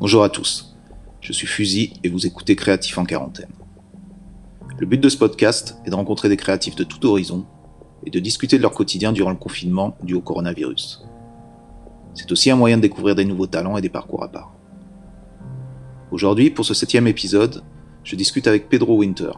[0.00, 0.76] Bonjour à tous,
[1.20, 3.50] je suis Fusil et vous écoutez Créatif en quarantaine.
[4.78, 7.46] Le but de ce podcast est de rencontrer des créatifs de tout horizon
[8.06, 11.04] et de discuter de leur quotidien durant le confinement dû au coronavirus.
[12.14, 14.52] C'est aussi un moyen de découvrir des nouveaux talents et des parcours à part.
[16.12, 17.64] Aujourd'hui, pour ce septième épisode,
[18.04, 19.32] je discute avec Pedro Winter.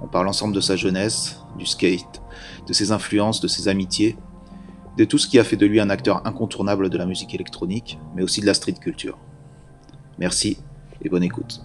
[0.00, 2.22] On parle ensemble de sa jeunesse, du skate,
[2.68, 4.16] de ses influences, de ses amitiés,
[4.96, 7.98] de tout ce qui a fait de lui un acteur incontournable de la musique électronique,
[8.14, 9.18] mais aussi de la street culture.
[10.18, 10.56] Merci
[11.04, 11.60] et bonne écoute.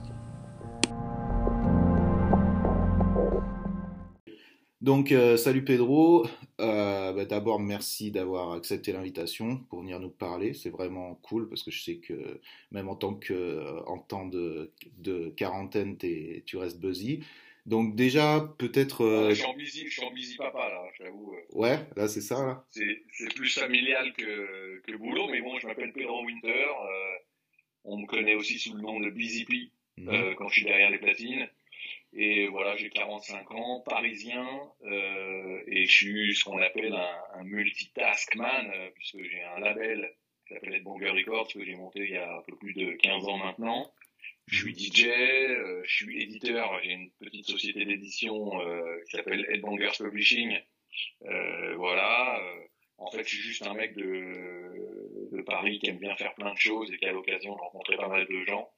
[4.81, 6.25] Donc, euh, salut Pedro.
[6.59, 10.53] Euh, bah, D'abord, merci d'avoir accepté l'invitation pour venir nous parler.
[10.53, 12.41] C'est vraiment cool parce que je sais que
[12.71, 17.23] même en tant que en temps de, de quarantaine, tu restes busy.
[17.67, 19.05] Donc déjà, peut-être...
[19.05, 19.29] Euh...
[19.29, 21.35] je, suis en busy, je suis en busy papa, là, j'avoue.
[21.35, 21.57] Euh.
[21.57, 22.65] Ouais, là, c'est ça, là.
[22.71, 26.65] C'est plus familial que, que boulot, mais bon, je m'appelle Pedro Winter.
[27.85, 30.09] Euh, on me connaît aussi sous le nom de Busy mhm.
[30.09, 31.47] euh, quand je suis derrière les platines.
[32.13, 34.45] Et voilà, j'ai 45 ans, parisien,
[34.83, 39.59] euh, et je suis ce qu'on appelle un, un multitask man, euh, puisque j'ai un
[39.59, 40.13] label
[40.45, 43.27] qui s'appelle Bonger Records, que j'ai monté il y a un peu plus de 15
[43.29, 43.93] ans maintenant.
[44.47, 49.45] Je suis DJ, euh, je suis éditeur, j'ai une petite société d'édition euh, qui s'appelle
[49.49, 50.59] Headbangers Publishing.
[51.23, 52.41] Euh, voilà.
[52.97, 54.90] en fait, je suis juste un mec de,
[55.31, 57.97] de Paris qui aime bien faire plein de choses et qui a l'occasion de rencontrer
[57.97, 58.69] pas mal de gens.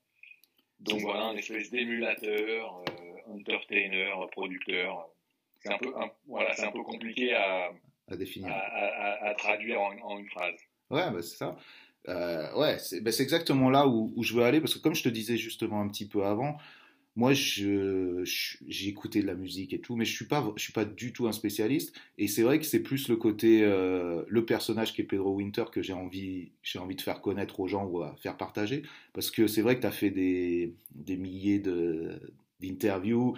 [0.79, 2.83] Donc voilà, un espèce d'émulateur,
[3.27, 5.07] entertainer, producteur.
[5.59, 5.93] C'est un peu,
[6.27, 7.71] voilà, c'est un peu compliqué à,
[8.09, 10.59] à définir, à, à, traduire en, en, une phrase.
[10.89, 11.55] Ouais, bah c'est ça.
[12.09, 15.03] Euh, ouais, ben, c'est exactement là où, où, je veux aller, parce que comme je
[15.03, 16.57] te disais justement un petit peu avant,
[17.15, 20.85] moi, j'ai écouté de la musique et tout, mais je suis pas, je suis pas
[20.85, 21.95] du tout un spécialiste.
[22.17, 25.65] Et c'est vrai que c'est plus le côté, euh, le personnage qui est Pedro Winter
[25.71, 28.81] que j'ai envie, j'ai envie de faire connaître aux gens ou à faire partager,
[29.13, 31.61] parce que c'est vrai que tu as fait des, des milliers
[32.59, 33.37] d'interviews,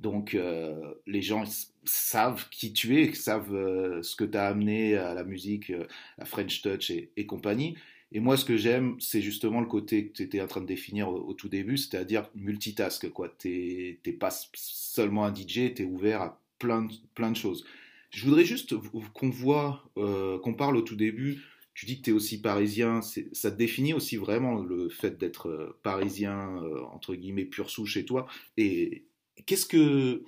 [0.00, 1.44] donc euh, les gens
[1.84, 5.72] savent qui tu es, savent euh, ce que tu as amené à la musique,
[6.18, 7.76] à French Touch et compagnie.
[8.14, 10.66] Et moi, ce que j'aime, c'est justement le côté que tu étais en train de
[10.66, 13.04] définir au, tout début, c'est-à-dire multitask.
[13.40, 16.86] Tu n'es pas seulement un DJ, tu es ouvert à plein,
[17.16, 17.66] plein de choses.
[18.10, 18.76] Je voudrais juste
[19.14, 21.42] qu'on voit, euh, qu'on parle au tout début.
[21.74, 23.00] Tu dis que tu es aussi parisien.
[23.02, 27.94] Ça te définit aussi vraiment le fait d'être euh, parisien, euh, entre guillemets, pur souche
[27.94, 28.28] chez toi.
[28.56, 29.06] Et
[29.44, 30.22] qu'est-ce que.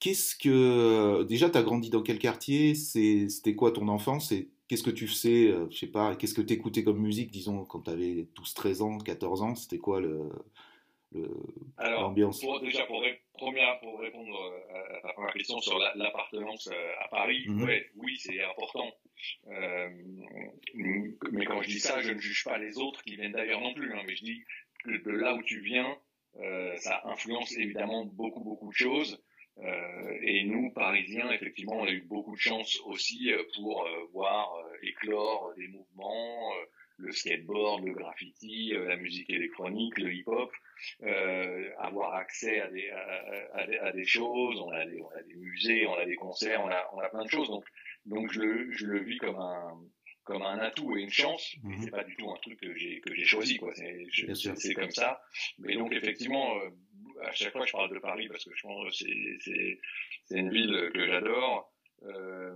[0.00, 1.22] Qu'est-ce que.
[1.28, 2.74] Déjà, tu as grandi dans quel quartier?
[2.74, 4.32] C'était quoi ton enfance?
[4.68, 7.64] Qu'est-ce que tu faisais, euh, je sais pas, qu'est-ce que tu écoutais comme musique, disons,
[7.64, 10.02] quand tu avais 12, 13 ans, 14 ans C'était quoi
[11.80, 12.44] l'ambiance?
[12.44, 13.02] Alors, déjà, pour,
[13.32, 18.18] première, pour répondre euh, à ta première question sur l'appartenance euh, à Paris, ouais, oui,
[18.18, 18.92] c'est important.
[20.74, 23.72] mais quand je dis ça, je ne juge pas les autres qui viennent d'ailleurs non
[23.72, 24.44] plus, hein, mais je dis
[24.84, 25.96] que de là où tu viens,
[26.76, 29.18] ça influence évidemment beaucoup, beaucoup de choses.
[29.64, 34.04] Euh, et nous, Parisiens, effectivement, on a eu beaucoup de chance aussi euh, pour euh,
[34.12, 34.50] voir
[34.82, 36.52] éclore des mouvements,
[36.96, 40.52] le skateboard, le graffiti, la musique électronique, le hip-hop,
[41.78, 44.60] avoir accès à des, à, des, à des, choses.
[44.60, 47.08] On a des, on a des musées, on a des concerts, on a, on a
[47.08, 47.48] plein de choses.
[47.48, 47.64] Donc,
[48.06, 49.78] donc je, le, je le vis comme un,
[50.24, 51.56] comme un atout et une chance.
[51.62, 53.72] Mm C'est pas du tout un truc que j'ai que j'ai choisi quoi.
[53.74, 55.20] C'est comme ça.
[55.58, 56.52] Mais donc effectivement,
[57.22, 59.78] à chaque fois je parle de Paris parce que je pense que c'est
[60.24, 61.72] c'est une ville que j'adore.
[62.04, 62.54] Euh,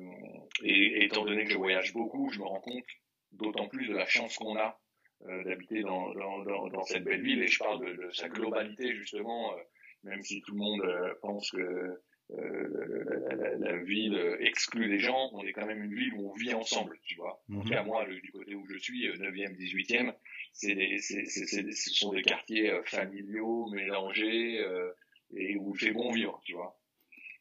[0.63, 2.85] et, étant donné que je voyage beaucoup, je me rends compte
[3.33, 4.79] d'autant plus de la chance qu'on a
[5.27, 7.43] euh, d'habiter dans, dans, dans, dans, cette belle ville.
[7.43, 9.63] Et je parle de, de sa globalité justement, euh,
[10.05, 12.01] même si tout le monde euh, pense que
[12.31, 16.35] euh, la, la, ville exclut les gens, on est quand même une ville où on
[16.35, 17.43] vit ensemble, tu vois.
[17.53, 20.15] En tout cas, moi, du côté où je suis, 9e, 18e,
[20.53, 24.93] c'est c'est, c'est, ce sont des quartiers euh, familiaux, mélangés, euh,
[25.35, 26.79] et où il fait bon vivre, tu vois.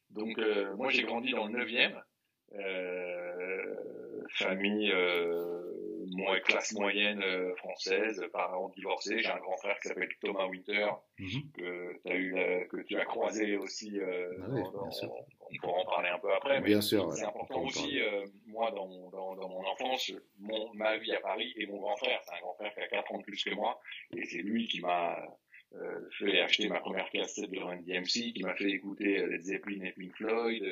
[0.09, 2.01] Donc, euh, moi, j'ai grandi dans le 9e,
[4.29, 4.91] famille
[6.11, 9.19] moins classe moyenne euh, française, parents divorcés.
[9.19, 10.87] J'ai un grand frère qui s'appelle Thomas Winter,
[11.19, 11.52] mhm.
[11.58, 13.99] que, as eu, que tu as croisé aussi.
[13.99, 14.47] Euh, ah
[15.52, 16.61] on pourra en parler un peu après.
[16.61, 17.11] Bien sûr.
[17.13, 21.19] C'est important aussi, euh, moi, dans mon, dans, dans mon enfance, mon, ma vie à
[21.19, 22.19] Paris et mon grand frère.
[22.23, 23.79] C'est un grand frère qui a 4 ans de plus que moi.
[24.16, 25.17] Et c'est lui qui m'a
[25.73, 29.85] euh, fait acheter ma première cassette de Run DMC, qui m'a fait écouter Led Zeppelin
[29.85, 30.64] et Pink Floyd.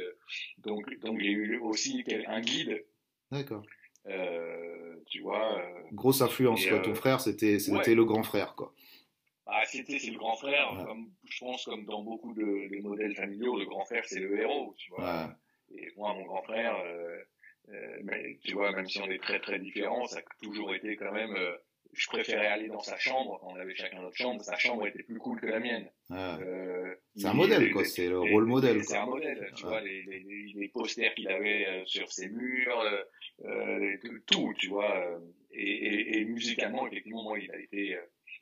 [0.59, 2.85] donc, donc j'ai eu aussi un guide.
[3.31, 3.63] D'accord.
[4.09, 5.59] Euh, tu vois.
[5.59, 6.79] Euh, Grosse influence, quoi.
[6.79, 8.73] Ton euh, frère, c'était c'était le grand frère, quoi.
[9.45, 10.69] Ah, c'était c'est le grand frère.
[10.85, 14.39] Comme, je pense comme dans beaucoup de, de, modèles familiaux, le grand frère c'est le
[14.39, 15.35] héros, tu vois.
[15.71, 16.75] Et moi, mon grand frère,
[18.03, 21.11] mais tu vois, même si on est très très différents, ça a toujours été quand
[21.11, 21.35] même
[21.93, 24.41] je préférais aller dans sa chambre quand on avait chacun notre chambre.
[24.43, 25.89] Sa chambre était plus cool que la mienne.
[26.09, 26.37] Ah.
[26.39, 27.83] Euh, c'est un modèle, quoi.
[27.83, 28.83] C'est le rôle modèle.
[28.83, 29.51] C'est un modèle.
[29.55, 32.83] Tu vois, les, les, les, posters qu'il avait sur ses murs,
[33.45, 35.19] euh, tout, tu vois.
[35.51, 37.97] Et, et, et, musicalement, effectivement, moi, il a été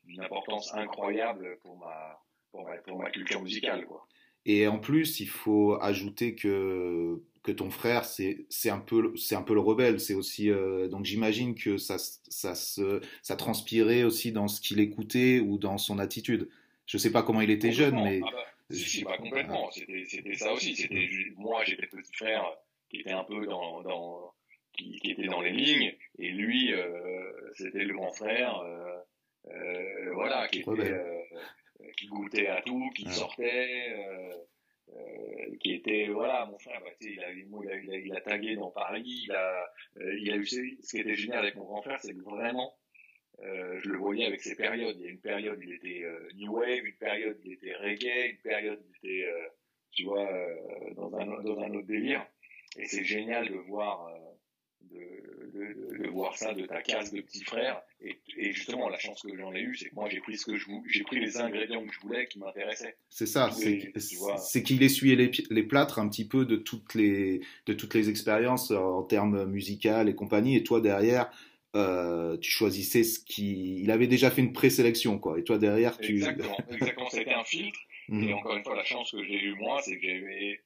[0.05, 2.19] d'une importance incroyable pour ma,
[2.51, 4.07] pour ma, pour ma culture musicale, quoi.
[4.45, 9.41] Et en plus, il faut ajouter que que ton frère, c'est un peu c'est un
[9.41, 9.99] peu le rebelle.
[9.99, 14.79] C'est aussi euh, donc j'imagine que ça ça se ça transpirait aussi dans ce qu'il
[14.79, 16.50] écoutait ou dans son attitude.
[16.85, 19.69] Je sais pas comment il était jeune, mais ah bah, si, pas complètement.
[19.71, 20.75] C'était ça aussi.
[20.75, 22.45] C'était moi j'étais petit frère
[22.89, 24.33] qui était un peu dans, dans
[24.77, 28.59] qui, qui, était dans les lignes et lui euh, c'était le grand frère.
[28.59, 29.00] Euh,
[29.47, 31.21] euh voilà qui était euh,
[31.97, 33.94] qui goûtait à tout, qui sortait.
[34.89, 38.71] Euh, qui était voilà mon frère bah, il, a, il, a, il, a, tagué dans
[38.71, 42.00] Paris il a euh, il a eu ce qui était génial avec mon grand frère
[42.01, 42.74] c'est que vraiment
[43.41, 46.29] euh, je le voyais avec ses périodes il y a une période il était euh,
[46.35, 49.29] new wave une période il était reggae une période il était
[49.91, 50.29] tu vois
[50.95, 52.25] dans un dans un autre délire
[52.77, 54.09] et c'est génial de voir
[54.92, 57.81] de, de, voir ça de ta case de petit frère.
[58.01, 60.45] Et, et justement, la chance que j'en ai eue, c'est que moi, j'ai pris ce
[60.45, 62.98] que je j'ai pris les ingrédients que je voulais, qui m'intéressaient.
[63.10, 67.74] C'est ça, c'est qu'il essuyait les, les plâtres un petit peu de toutes les, de
[67.74, 70.56] toutes les expériences en termes musicales et compagnie.
[70.56, 71.30] Et toi, derrière,
[71.75, 73.81] euh, tu choisissais ce qui.
[73.81, 75.38] Il avait déjà fait une présélection, quoi.
[75.38, 76.16] Et toi, derrière, tu.
[76.16, 77.10] Exactement, exactement.
[77.12, 77.80] C'était un filtre.
[78.10, 78.34] Et mhm.
[78.34, 80.62] encore une fois, la chance que j'ai eue, moi, c'est que j'avais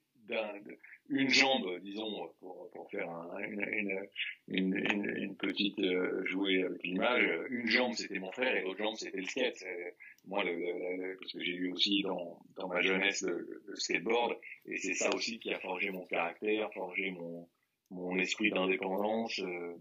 [1.09, 3.65] une jambe, disons, pour, pour faire un, une,
[4.47, 8.77] une, une, une, petite euh, jouer avec l'image, une jambe c'était mon frère et l'autre
[8.77, 9.63] jambe c'était le skate.
[10.25, 14.37] Moi, le, le, parce que j'ai eu aussi dans, dans ma jeunesse le, le skateboard,
[14.65, 17.49] et c'est ça aussi qui a forgé mon caractère, forgé mon,
[17.89, 19.75] mon esprit d'indépendance euh,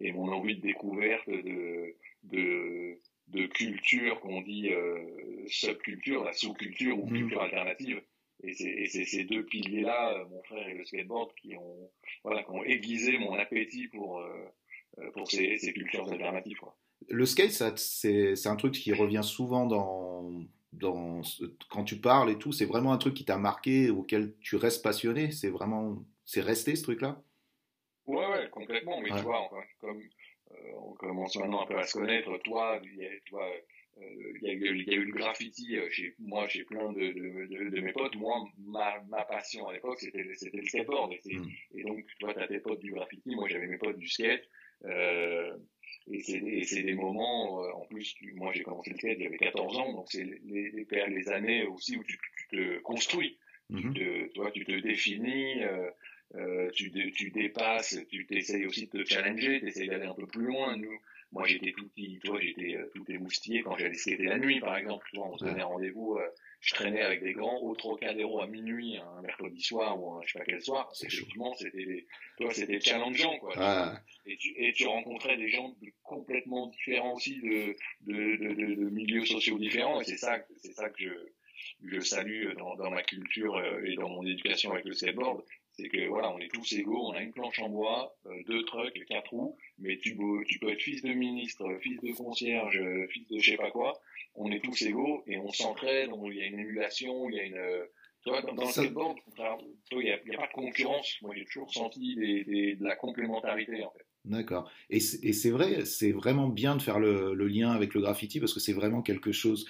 [0.00, 6.98] et mon envie de découverte de, de, de culture qu'on dit euh, subculture, la sous-culture
[6.98, 7.18] ou mmh.
[7.18, 8.02] culture alternative
[8.46, 11.90] et c'est ces deux piliers-là, euh, mon frère et le skateboard, qui ont,
[12.22, 14.28] voilà, qui ont aiguisé mon appétit pour, euh,
[14.98, 16.58] euh, pour ces, ces cultures alternatives.
[16.58, 16.76] Quoi.
[17.08, 20.30] Le skate, c'est un truc qui revient souvent dans,
[20.72, 21.20] dans,
[21.70, 22.52] quand tu parles et tout.
[22.52, 25.30] C'est vraiment un truc qui t'a marqué, auquel tu restes passionné.
[25.30, 27.22] C'est vraiment, c'est resté ce truc-là?
[28.06, 29.00] Ouais, ouais, complètement.
[29.00, 29.48] Mais tu vois,
[29.80, 30.02] comme
[30.76, 33.50] on commence maintenant un peu à se connaître, toi, tu vois,
[34.00, 37.92] il y, a eu, le graffiti euh, chez moi, chez plein de, de, de, mes
[37.92, 38.16] potes.
[38.16, 41.12] Moi, ma, ma passion à l'époque, c'était le skateboard.
[41.12, 41.50] Et, mm.
[41.76, 44.48] et, donc, toi, t'as tes potes du graffiti, moi, j'avais mes potes du skate.
[44.84, 45.56] Euh,
[46.10, 49.92] et c'est des moments, euh, en plus, moi, j'ai commencé le skate, j'avais 14 ans,
[49.92, 53.38] donc c'est les, les, les, années aussi où tu, tu te construis.
[53.70, 53.94] Tu, mm-hmm.
[53.94, 55.62] te, toi, tu te définis.
[56.36, 60.26] Euh, tu, tu dépasses, tu t'essayes aussi de te challenger, tu essayes d'aller un peu
[60.26, 60.76] plus loin.
[60.76, 60.98] Nous,
[61.34, 64.76] moi, j'étais tout petit, toi, j'étais euh, tout émoustillé quand j'allais skater la nuit, par
[64.76, 65.04] exemple.
[65.12, 66.26] Toi, on se donnait rendez-vous, euh,
[66.60, 70.32] je traînais avec des grands au Trocadéro à minuit, un mercredi soir ou un je
[70.32, 70.90] sais pas quel soir.
[71.02, 72.06] Effectivement, c'était,
[72.38, 73.52] toi, c'était challengeant, quoi.
[73.56, 74.00] Ah.
[74.26, 78.74] Et, tu, et tu rencontrais des gens de complètement différents aussi, de, de, de, de,
[78.76, 80.00] de milieux sociaux différents.
[80.00, 81.10] Et c'est ça, c'est ça que je,
[81.82, 85.42] je salue dans, dans ma culture euh, et dans mon éducation avec le skateboard,
[85.76, 88.64] c'est que voilà, on est tous égaux, on a une planche en bois, euh, deux
[88.64, 90.16] trucks, quatre roues, mais tu,
[90.46, 94.00] tu peux être fils de ministre, fils de concierge, fils de je sais pas quoi,
[94.34, 97.44] on est tous égaux et on s'entraide, il y a une émulation, il y a
[97.44, 97.86] une...
[98.22, 99.18] Tu vois, dans, le skateboard,
[99.92, 101.18] il n'y a, a, pas de concurrence.
[101.20, 104.06] Moi, j'ai toujours senti des, des, de la complémentarité, en fait.
[104.24, 104.70] D'accord.
[104.88, 108.54] Et c'est vrai, c'est vraiment bien de faire le, le, lien avec le graffiti parce
[108.54, 109.66] que c'est vraiment quelque chose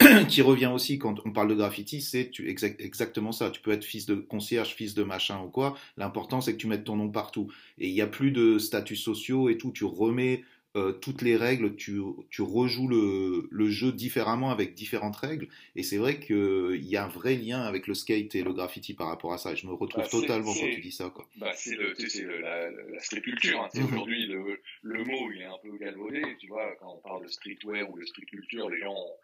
[0.28, 3.50] qui revient aussi quand on parle de graffiti, c'est exactement ça.
[3.50, 5.76] Tu peux être fils de concierge, fils de machin ou quoi.
[5.96, 7.50] L'important, c'est que tu mettes ton nom partout.
[7.78, 9.72] Et il n'y a plus de statuts sociaux et tout.
[9.72, 10.44] Tu remets
[10.76, 12.00] euh, toutes les règles, tu,
[12.30, 15.48] tu rejoues le, le, jeu différemment avec différentes règles.
[15.74, 18.92] Et c'est vrai qu'il y a un vrai lien avec le skate et le graffiti
[18.94, 19.54] par rapport à ça.
[19.54, 21.10] je me retrouve bah, totalement quand tu dis ça.
[21.10, 21.26] Quoi.
[21.36, 23.60] Bah, c'est la, la street culture.
[23.62, 23.68] Hein.
[23.74, 23.86] Mhm.
[23.86, 26.22] Aujourd'hui, le, le, mot il est un peu galvaudé.
[26.38, 29.16] Tu vois, quand on parle de streetwear ou de street culture, les gens ont,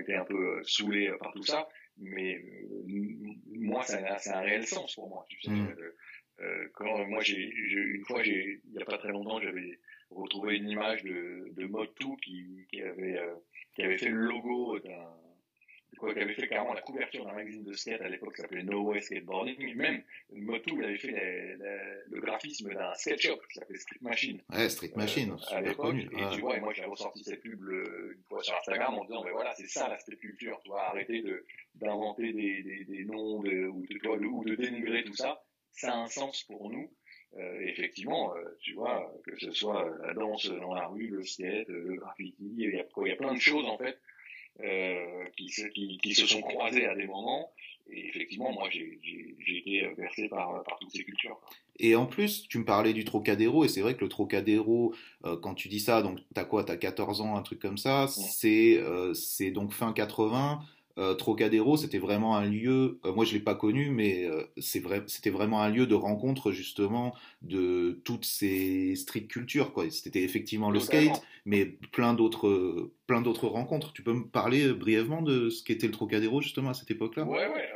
[0.00, 2.84] été un peu euh, saoulés euh, par tout ça, mais euh,
[3.52, 5.26] moi, ça, a un réel sens pour moi.
[5.28, 5.74] Tu sais, mm.
[6.74, 9.78] quand moi, j'ai une fois, il n'y a pas très longtemps, j'avais
[10.10, 13.20] retrouvé une image de, de Motu qui, qui avait
[13.74, 15.14] qui avait fait le logo d'un
[15.98, 18.62] quoi, qui avait fait carrément la couverture d'un magazine de skate à l'époque qui s'appelait
[18.62, 19.74] No Way Skateboarding.
[19.74, 20.02] Même
[20.32, 21.56] Motu, il avait fait
[22.08, 24.40] le graphisme d'un skate shop qui s'appelait Street Machine.
[24.50, 25.96] Ouais, Street Machine, euh, à l'époque.
[25.96, 29.22] Et tu vois, et moi j'avais ressorti cette pub une fois sur Instagram en disant,
[29.24, 33.04] mais voilà, c'est ça la street culture, tu vois, arrêter de, d'inventer des, des, des
[33.04, 35.42] noms de, ou, de, ou de dénigrer tout ça.
[35.72, 36.90] Ça a un sens pour nous.
[37.60, 42.36] effectivement, tu vois, que ce soit la danse dans la rue, le skate, le graffiti,
[42.40, 43.98] il y a, il y a plein de choses en fait
[45.36, 47.52] qui, se, qui, qui se sont croisées à des moments
[47.90, 48.98] et effectivement, moi, j'ai
[49.46, 51.40] été versé par, par toutes ces cultures.
[51.78, 55.36] Et en plus, tu me parlais du Trocadéro, et c'est vrai que le Trocadéro, euh,
[55.36, 58.76] quand tu dis ça, donc t'as quoi T'as 14 ans, un truc comme ça, c'est
[58.78, 60.60] euh, c'est donc fin 80.
[60.98, 65.02] Euh, Trocadéro, c'était vraiment un lieu, moi je ne l'ai pas connu, mais c'est vrai,
[65.06, 69.72] c'était vraiment un lieu de rencontre justement de toutes ces street cultures.
[69.90, 73.92] C'était effectivement le skate, mais plein d'autres, plein d'autres rencontres.
[73.92, 77.24] Tu peux me parler brièvement de ce qu'était le Trocadéro justement à cette époque-là?
[77.24, 77.68] Ouais, ouais.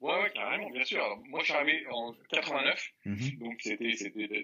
[0.00, 1.02] Ouais, ouais, carrément, bien sûr.
[1.28, 3.38] moi, je suis arrivé en 89, mhm.
[3.38, 3.86] donc c'était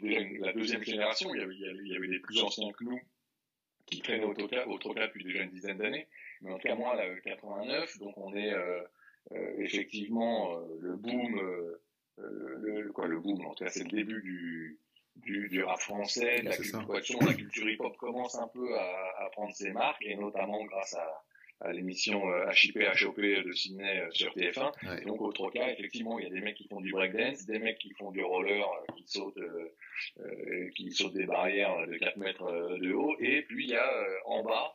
[0.00, 1.32] déjà la deuxième génération.
[1.34, 3.00] Il y, avait, il y, avait, des plus anciens que nous
[3.86, 6.08] qui traînaient au Troca, au depuis déjà une dizaine d'années.
[6.42, 8.82] Mais en tout cas, moi, là, 89, donc on est euh,
[9.32, 11.40] euh, effectivement euh, le boom,
[12.18, 14.78] le, quoi, le boom, en tout cas, c'est le début du,
[15.16, 19.30] du, du rap français, de la culture, la culture hip-hop commence un peu à, à
[19.30, 21.24] prendre ses marques, et notamment grâce à
[21.64, 25.04] à l'émission HIP euh, HOP de Sydney euh, sur TF1.
[25.06, 27.78] donc autre cas, effectivement, il y a des mecs qui font du breakdance, des mecs
[27.78, 29.38] qui font du roller, euh, qui sautent,
[30.74, 34.42] qui sautent des barrières de 4 mètres de haut, et puis il y a en
[34.42, 34.72] bas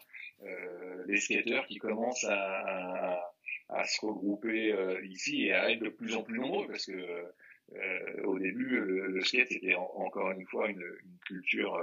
[1.08, 3.22] les skateurs qui commencent à,
[3.70, 8.38] à, se regrouper ici et à être de plus en plus nombreux parce que au
[8.39, 11.77] début le, skate c'était encore une fois une, une culture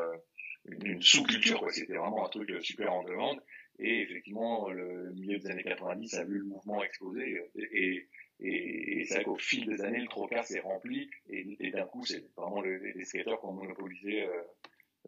[0.66, 3.40] une, sous-culture c'était vraiment un truc super en demande
[3.78, 7.40] et effectivement, le milieu des années 90 a vu le mouvement exploser.
[7.56, 8.08] Et,
[8.40, 11.10] et, et c'est vrai qu'au fil des années, le trocas s'est rempli.
[11.28, 14.42] Et, d'un coup, c'est vraiment les, skateurs qui ont monopolisé euh,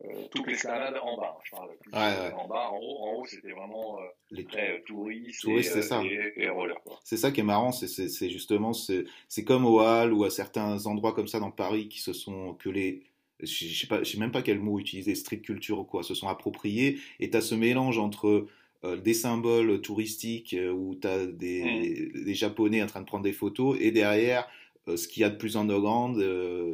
[0.04, 1.38] euh, toute l'escalade en bas.
[1.44, 2.98] Je parle plus en bas, en haut.
[3.00, 6.02] En haut, c'était vraiment euh, les très touristes, touristes et, ça.
[6.04, 6.80] et, rollers.
[7.04, 7.72] C'est ça qui est marrant.
[7.72, 12.00] C'est justement, c'est comme au Hall ou à certains endroits comme ça dans Paris qui
[12.00, 13.02] se sont que les
[13.40, 16.14] je sais pas, je sais même pas quel mot utiliser, street culture ou quoi, se
[16.14, 16.98] sont appropriés.
[17.20, 18.46] Et tu as ce mélange entre
[18.84, 23.24] euh, des symboles touristiques euh, où tu as des, des, Japonais en train de prendre
[23.24, 24.48] des photos et derrière euh,
[24.94, 26.16] ce qu'il y a de plus underground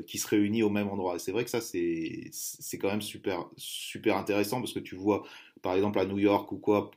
[0.06, 1.18] qui se réunit au même endroit.
[1.18, 5.24] C'est vrai que ça, c'est quand même super, super intéressant parce que tu vois,
[5.62, 6.90] par exemple, à New York ou quoi,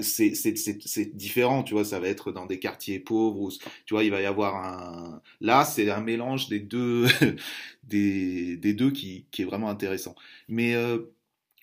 [0.00, 3.50] c'est différent, tu vois, ça va être dans des quartiers pauvres, où,
[3.86, 5.22] tu vois, il va y avoir un...
[5.40, 7.06] Là, c'est un mélange des deux,
[7.84, 10.14] des, des, deux qui, qui, est vraiment intéressant.
[10.48, 10.74] Mais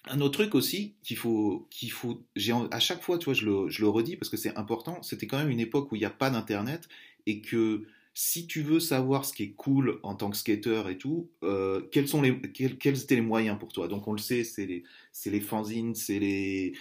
[0.09, 3.45] un autre truc aussi qu'il faut, qu'il faut, j'ai à chaque fois, tu vois, je
[3.45, 5.01] le, je le redis parce que c'est important.
[5.03, 6.87] C'était quand même une époque où il n'y a pas d'internet
[7.27, 10.97] et que si tu veux savoir ce qui est cool en tant que skater et
[10.97, 13.87] tout, euh, quels sont les, quels, quels, étaient les moyens pour toi?
[13.87, 14.83] Donc on le sait, c'est les,
[15.25, 16.73] les fanzines, c'est les,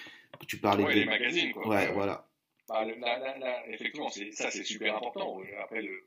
[0.47, 1.01] tu parlais ouais, des...
[1.01, 1.69] les magazines, quoi.
[1.69, 2.27] Ouais, voilà.
[2.69, 2.85] Bah,
[3.69, 5.41] effectivement, ça c'est super important.
[5.61, 6.05] Après, le,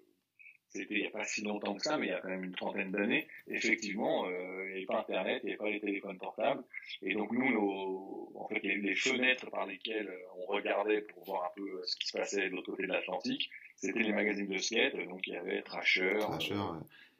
[0.73, 2.43] c'était il n'y a pas si longtemps que ça, mais il y a quand même
[2.43, 5.79] une trentaine d'années, effectivement, euh, il n'y avait pas Internet, il n'y avait pas les
[5.79, 6.63] téléphones portables.
[7.01, 11.51] Et donc nous, nos, en fait, les, fenêtres par lesquelles on regardait pour voir un
[11.55, 13.49] peu euh, ce qui se passait de l'autre côté de l'Atlantique,
[13.87, 14.95] c'était les magazines de skate.
[15.07, 16.55] Donc il y avait Thrasher, Thrasher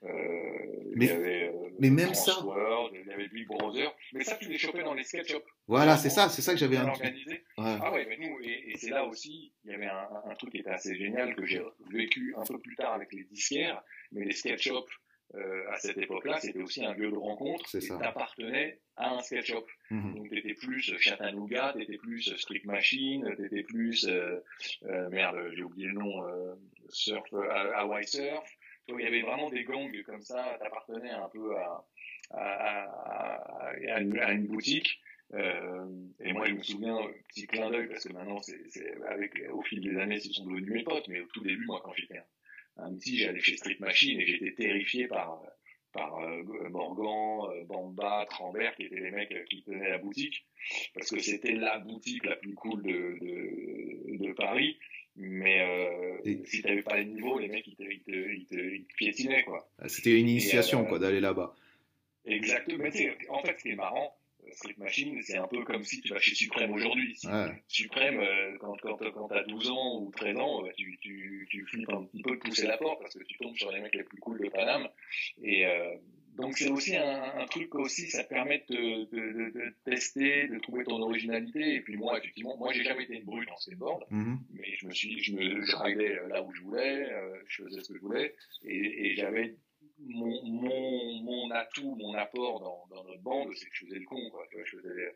[0.06, 0.10] euh,
[0.96, 2.34] mais, il y avait, euh, mais même ça.
[2.92, 3.96] il y avait Big Brother.
[4.12, 5.46] Mais ça, tu les chopais dans les skate shops.
[5.68, 7.44] Voilà, c'est ça, c'est ça que j'avais organisé.
[7.58, 10.52] Ah ouais, mais nous, et, et c'est là aussi, il y avait un, un, truc
[10.52, 14.26] qui était assez génial que j'ai vécu un peu plus tard avec les disquaires, mais
[14.26, 14.92] les skate shops.
[15.36, 17.66] Euh, à cette époque-là, c'était aussi un lieu de rencontre.
[17.68, 19.66] Tu appartenais à un skate shop.
[19.90, 20.16] Mhm.
[20.16, 24.40] Donc, t'étais plus Chattanooga, t'étais plus Street Machine, t'étais plus, euh,
[24.84, 26.54] euh, merde, j'ai oublié le nom, euh,
[26.90, 28.48] Surf, Hawaii Surf.
[28.88, 31.86] Donc, il y avait vraiment des gangs comme ça, t'appartenais un peu à,
[32.32, 35.00] à, à, à, une, une, boutique.
[35.34, 35.86] Euh,
[36.20, 36.98] et moi, je me souviens,
[37.30, 38.60] petit clin d'œil, parce que maintenant, c'est,
[39.08, 41.82] avec, au fil des années, ce sont devenus mes potes, mais au tout début, moi,
[41.84, 42.26] quand j'étais un,
[42.78, 45.42] un petit, j'allais chez Street Machine et j'étais terrifié par,
[45.92, 50.46] par euh, Morgan, euh, Bamba, Trambert, qui étaient les mecs qui tenaient la boutique,
[50.94, 54.78] parce que c'était la boutique la plus cool de, de, de Paris.
[55.16, 58.46] Mais euh, si tu n'avais pas les niveaux, les mecs, ils te, ils te, ils
[58.48, 59.70] te, ils te piétinaient, quoi.
[59.78, 61.56] Ah, c'était une initiation, euh, quoi, d'aller là-bas.
[62.26, 62.84] Exactement.
[62.84, 64.18] Mais en fait, ce qui est marrant,
[64.54, 67.18] euh, Street Machine, c'est un peu comme si tu vas chez Suprême aujourd'hui.
[67.26, 67.64] Ouais.
[67.68, 71.66] Suprême, euh, quand, quand, quand tu as 12 ans ou 13 ans, tu, tu, tu
[71.66, 73.96] flippes un petit peu de pousser la porte parce que tu tombes sur les mecs
[73.96, 74.88] les plus cools de Paname.
[75.42, 75.96] Et, euh,
[76.38, 80.84] donc c'est aussi un, un, truc aussi, ça permet de, de, de, tester, de trouver
[80.84, 81.76] ton originalité.
[81.76, 84.88] Et puis moi, effectivement, moi j'ai jamais été une brute en skateboard, mm mais je
[84.88, 88.02] me suis, je me, je là où je voulais, euh, je faisais ce que je
[88.02, 89.56] voulais, et, et j'avais
[90.08, 94.06] mon, mon, mon atout, mon apport dans, dans notre bande, c'est que je faisais le
[94.06, 94.46] con, quoi.
[94.50, 95.16] Tu vois, je faisais,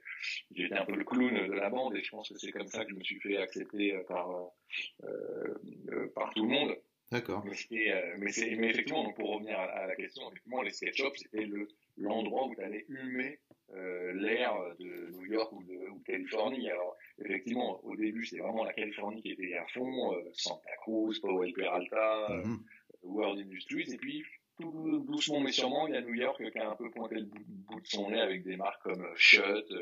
[0.51, 2.83] j'étais un peu le clown de la bande, et je pense que c'est comme ça
[2.85, 5.55] que je me suis fait accepter par, euh,
[5.91, 6.77] euh, par tout le monde.
[7.11, 7.43] D'accord.
[7.45, 11.47] Mais, euh, mais, mais, effectivement, pour revenir à, la question, effectivement, les sketch shops, c'était
[11.95, 13.39] l'endroit où tu allais humer
[13.73, 16.69] euh, l'air de New York ou de, ou Californie.
[16.69, 21.19] Alors, effectivement, au début, c'était vraiment la Californie qui était à fond, euh, Santa Cruz,
[21.21, 22.59] Powell Peralta, mm-hmm.
[23.03, 24.25] World Industries, et puis
[24.59, 27.25] tout doucement mais sûrement, il y a New York qui a un peu pointé le
[27.25, 29.73] bout, de son nez avec des marques comme Shut,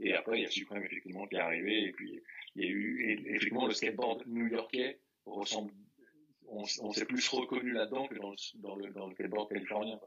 [0.00, 2.20] et après il y a Supreme effectivement qui est arrivé, et puis
[2.56, 5.72] il y a eu effectivement le skateboard new-yorkais ressemble
[6.48, 8.30] on, s'est plus reconnu là-dedans que dans
[8.76, 9.98] le, dans le, skateboard californien.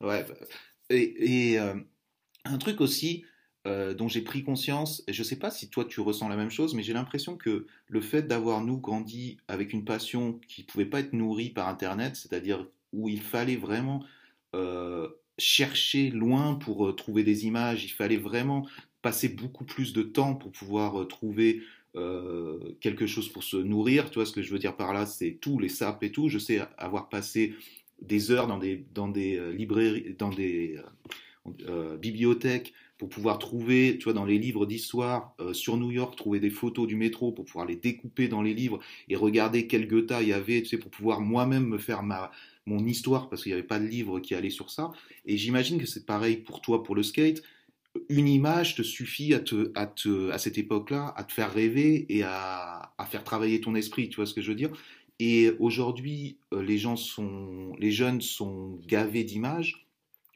[0.00, 0.34] Ouais, bah,
[0.90, 1.74] et, et euh,
[2.44, 3.24] un truc aussi
[3.66, 6.36] euh, dont j'ai pris conscience, et je ne sais pas si toi tu ressens la
[6.36, 10.62] même chose, mais j'ai l'impression que le fait d'avoir nous grandi avec une passion qui
[10.62, 14.04] ne pouvait pas être nourrie par Internet, c'est-à-dire où il fallait vraiment
[14.54, 18.66] euh, chercher loin pour trouver des images, il fallait vraiment
[19.02, 21.62] passer beaucoup plus de temps pour pouvoir trouver
[21.96, 24.10] euh, quelque chose pour se nourrir.
[24.10, 26.28] Tu vois ce que je veux dire par là, c'est tout, les sapes et tout.
[26.28, 27.54] Je sais avoir passé
[28.02, 30.78] des heures dans des, dans des euh, librairies, dans des
[31.66, 36.40] euh, bibliothèques pour pouvoir trouver, tu vois, dans les livres d'histoire sur New York, trouver
[36.40, 40.12] des photos du métro pour pouvoir les découper dans les livres et regarder quel Goethe
[40.20, 42.32] il y avait, tu sais, pour pouvoir moi-même me faire ma,
[42.68, 44.92] mon histoire parce qu'il n'y avait pas de livre qui allait sur ça.
[45.24, 47.42] Et j'imagine que c'est pareil pour toi, pour le skate
[48.08, 52.06] une image te suffit à, te, à, te, à cette époque-là à te faire rêver
[52.08, 54.70] et à, à, faire travailler ton esprit, tu vois ce que je veux dire?
[55.18, 59.88] Et aujourd'hui, euh, les gens sont, les jeunes sont gavés d'images.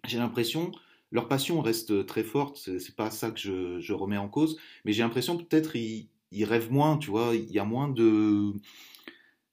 [0.06, 0.72] J'ai l'impression,
[1.12, 2.56] leur passion reste très forte.
[2.56, 6.72] C'est pas ça que je, remets en cause, mais j'ai l'impression peut-être ils, ils rêvent
[6.72, 7.34] moins, tu vois.
[7.36, 8.52] Il y a moins de,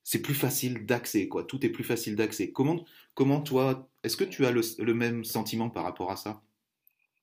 [0.09, 1.43] c'est plus facile d'accès, quoi.
[1.43, 2.51] Tout est plus facile d'accès.
[2.51, 6.41] Comment, comment toi, est-ce que tu as le, le même sentiment par rapport à ça?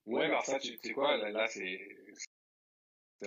[0.05, 1.81] Ouais, alors ça, tu sais quoi, là, c'est.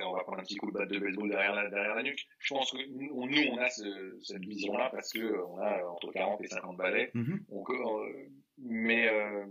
[0.01, 2.25] On va prendre un petit coup de batte de baseball derrière la, derrière la nuque.
[2.39, 6.41] Je pense que nous, on a ce, cette vision-là parce que on a entre 40
[6.41, 7.11] et 50 balais.
[7.17, 9.45] Euh, mais, euh,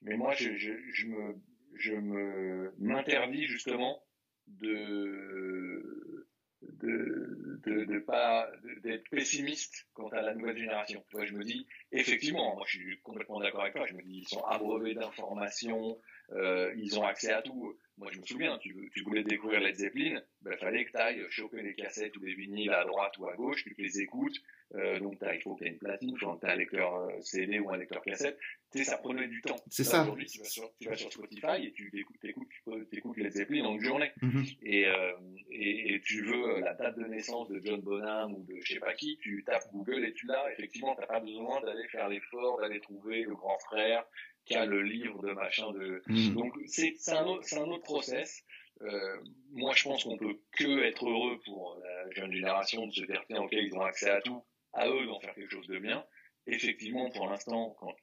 [0.00, 1.40] mais moi, je, je, je me,
[1.76, 4.02] je me m'interdis justement
[4.48, 6.26] de
[6.62, 8.50] de, de, de pas
[8.82, 11.04] d'être pessimiste quant à la nouvelle génération.
[11.12, 14.18] Moi, je me dis, effectivement, moi je suis complètement d'accord avec toi, je me dis,
[14.18, 15.98] ils sont abreuvés d'informations,
[16.32, 17.76] euh, ils ont accès à tout.
[17.98, 21.26] Moi, je me souviens, tu, tu voulais découvrir Led Zeppelin, ben, fallait que tu ailles
[21.30, 24.36] choper les cassettes ou les vinyles à droite ou à gauche, tu les écoutes.
[24.74, 27.58] Euh, donc, il faut qu'il y ait une platine, il tu un lecteur euh, CD
[27.58, 28.38] ou un lecteur cassette.
[28.70, 29.56] Tu sais, ça prenait du temps.
[29.68, 30.02] C'est ça.
[30.02, 32.48] Aujourd'hui, tu, vas sur, tu vas sur Spotify et tu écoutes, écoutes,
[32.92, 34.10] écoutes Led Zeppelin en une journée.
[34.22, 34.58] Mm-hmm.
[34.62, 35.12] et, euh,
[35.50, 38.80] et, et, tu veux la date de naissance de John Bonham ou de je sais
[38.80, 40.50] pas qui, tu tapes Google et tu l'as.
[40.52, 44.04] Effectivement, tu n'as pas besoin d'aller faire l'effort, d'aller trouver le grand frère,
[44.46, 46.02] qui a le livre de machin de.
[46.06, 46.34] Hmm.
[46.34, 48.42] Donc c'est un un autre process.
[48.80, 49.16] Euh,
[49.52, 53.22] moi, je pense qu'on peut que être heureux pour la jeune génération de se dire
[53.28, 56.04] tiens, ok, ils ont accès à tout, à eux d'en faire quelque chose de bien.
[56.46, 57.94] Effectivement, pour l'instant, quand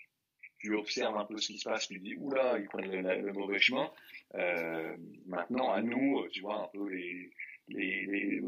[0.60, 3.60] tu observes un peu ce qui se passe, tu dis oula, ils prennent le, mauvais
[3.60, 3.92] chemin.
[4.36, 7.32] Euh, maintenant, à nous, tu vois, un peu les,
[7.70, 8.42] les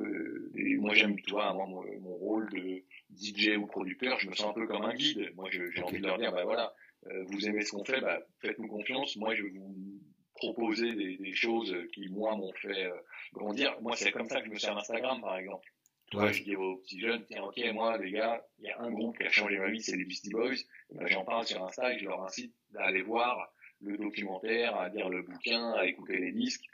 [0.77, 1.81] moi j'aime, tu vois, mon,
[2.15, 2.83] rôle de
[3.15, 5.31] DJ ou producteur, je me sens un peu comme un guide.
[5.35, 6.73] Moi, j'ai envie de leur dire, bah voilà,
[7.07, 9.15] euh, vous aimez ce qu'on fait, bah, faites-nous confiance.
[9.17, 10.01] Moi, je vais vous
[10.35, 12.95] proposer des, choses qui, moi, m'ont fait euh,
[13.33, 13.79] grandir.
[13.81, 15.67] Moi, c'est comme ça que je me sers d'Instagram, par exemple.
[16.11, 18.91] Toi, je dis aux petits jeunes, tiens, ok, moi, les gars, il y a un
[18.91, 20.57] groupe qui a changé ma vie, c'est les Beastie Boys.
[20.93, 25.07] Ben, J'en parle sur Insta et je leur incite d'aller voir le documentaire, à lire
[25.07, 26.65] le bouquin, à écouter les disques.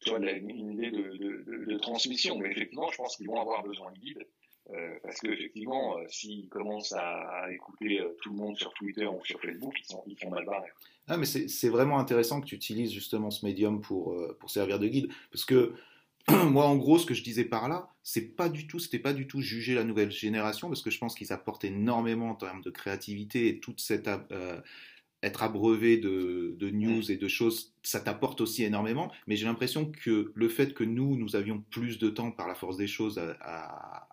[0.00, 2.38] Tu vois, une idée de, de, de, de transmission.
[2.38, 4.26] Mais effectivement, je pense qu'ils vont avoir besoin de guides.
[4.70, 9.24] Euh, parce qu'effectivement, euh, s'ils commencent à, écouter euh, tout le monde sur Twitter ou
[9.24, 10.70] sur Facebook, ils, sont, ils font mal barrés.
[11.08, 14.88] Ah, mais c'est vraiment intéressant que tu utilises justement ce médium pour, pour servir de
[14.88, 15.08] guide.
[15.30, 15.72] Parce que
[16.50, 19.12] moi, en gros, ce que je disais par là, c'est pas du tout, c'était pas
[19.12, 22.62] du tout juger la nouvelle génération, parce que je pense qu'ils apportent énormément en termes
[22.62, 24.08] de créativité et toute cette
[25.22, 29.12] être abreuvé de, news et de choses, ça t'apporte aussi énormément.
[29.26, 32.54] Mais j'ai l'impression que le fait que nous, nous avions plus de temps par la
[32.54, 34.08] force des choses à,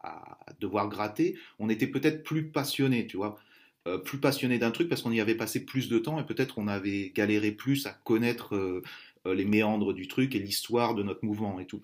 [0.60, 3.38] devoir gratter, on était peut-être plus passionnés, tu vois.
[3.86, 6.58] Euh, plus passionnés d'un truc parce qu'on y avait passé plus de temps et peut-être
[6.58, 8.82] on avait galéré plus à connaître euh,
[9.28, 11.82] euh, les méandres du truc et l'histoire de notre mouvement et tout.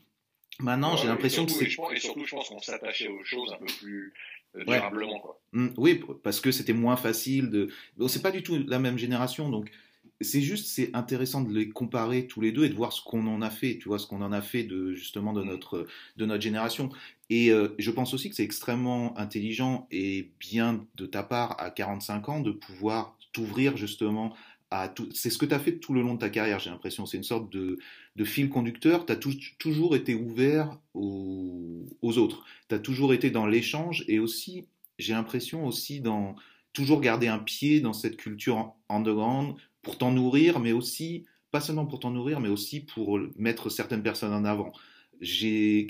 [0.59, 1.65] Maintenant, j'ai l'impression que c'est.
[1.65, 4.13] Et surtout, je pense qu'on s'attachait aux choses un peu plus
[4.55, 5.19] durablement.
[5.19, 5.39] Quoi.
[5.53, 7.69] Mmh, oui, parce que c'était moins facile de.
[7.97, 9.71] Bon, c'est pas du tout la même génération, donc
[10.21, 13.25] c'est juste, c'est intéressant de les comparer tous les deux et de voir ce qu'on
[13.27, 16.25] en a fait, tu vois, ce qu'on en a fait de justement de notre de
[16.25, 16.89] notre génération.
[17.29, 21.69] Et euh, je pense aussi que c'est extrêmement intelligent et bien de ta part à
[21.69, 24.35] 45 ans de pouvoir t'ouvrir justement
[25.13, 27.05] c'est ce que tu as fait tout le long de ta carrière, j'ai l'impression.
[27.05, 27.79] C'est une sorte de,
[28.23, 29.05] fil conducteur.
[29.05, 29.19] Tu as
[29.57, 32.45] toujours été ouvert aux, autres.
[32.67, 34.67] Tu as toujours été dans l'échange et aussi,
[34.99, 36.35] j'ai l'impression aussi dans
[36.73, 41.87] toujours garder un pied dans cette culture underground pour t'en nourrir, mais aussi, pas seulement
[41.87, 44.71] pour t'en nourrir, mais aussi pour mettre certaines personnes en avant.
[45.19, 45.87] J'ai.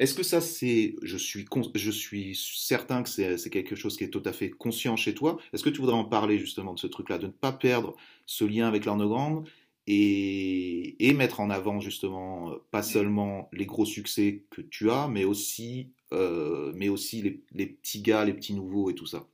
[0.00, 0.96] Est-ce que ça, c'est.
[1.02, 4.96] Je suis, je suis certain que c'est quelque chose qui est tout à fait conscient
[4.96, 5.38] chez toi.
[5.52, 8.46] Est-ce que tu voudrais en parler justement de ce truc-là, de ne pas perdre ce
[8.46, 9.46] lien avec l'underground
[9.86, 15.24] et, et, mettre en avant justement pas seulement les gros succès que tu as, mais
[15.24, 19.26] aussi, euh, mais aussi les, les, petits gars, les petits nouveaux et tout ça?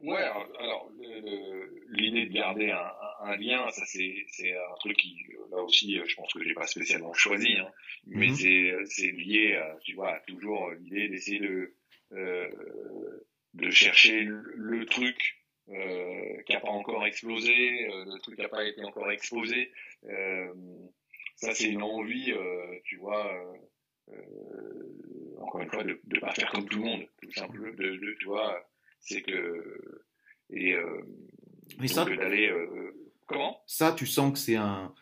[0.00, 0.22] Ouais,
[0.58, 0.90] alors
[1.90, 2.90] l'idée de garder un,
[3.22, 5.14] un, lien, ça c'est un truc qui,
[5.50, 7.70] là aussi, je pense que j'ai pas spécialement choisi, hein,
[8.06, 8.86] mais mm-hmm.
[8.86, 11.74] c'est lié, à, tu vois, toujours l'idée d'essayer de
[12.12, 12.48] euh,
[13.54, 18.48] de chercher le, truc euh, qui a pas encore explosé, euh, le truc qui a
[18.48, 19.72] pas été encore exposé.
[20.04, 20.52] Euh,
[21.36, 23.32] ça c'est une envie, euh, tu vois.
[24.08, 24.14] Euh,
[25.38, 27.72] encore une fois, de ne pas faire comme tout le monde, tout simplement.
[27.72, 28.68] De, de, tu vois,
[29.00, 30.04] c'est que
[30.50, 31.02] et euh,
[31.86, 32.92] ça d'aller euh,
[33.26, 33.62] comment?
[33.66, 34.92] Ça tu sens que c'est un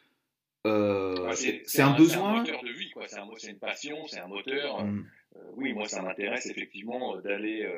[0.68, 2.92] euh, c'est un, un, besoin c'est un moteur de vie
[3.36, 5.06] c'est une passion c'est un moteur mm.
[5.36, 7.68] euh, oui moi ça m'intéresse effectivement d'aller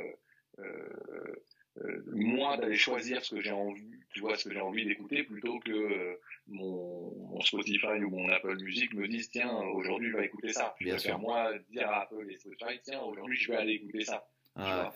[2.12, 5.58] moi d'aller choisir ce que j'ai envie tu vois ce que j'ai envie d'écouter plutôt
[5.60, 10.52] que mon, mon, Spotify ou mon Apple Music me disent tiens aujourd'hui je vais écouter
[10.52, 13.72] ça je vais faire moi dire à Apple et Spotify tiens aujourd'hui je vais aller
[13.74, 14.26] écouter ça
[14.56, 14.92] ah.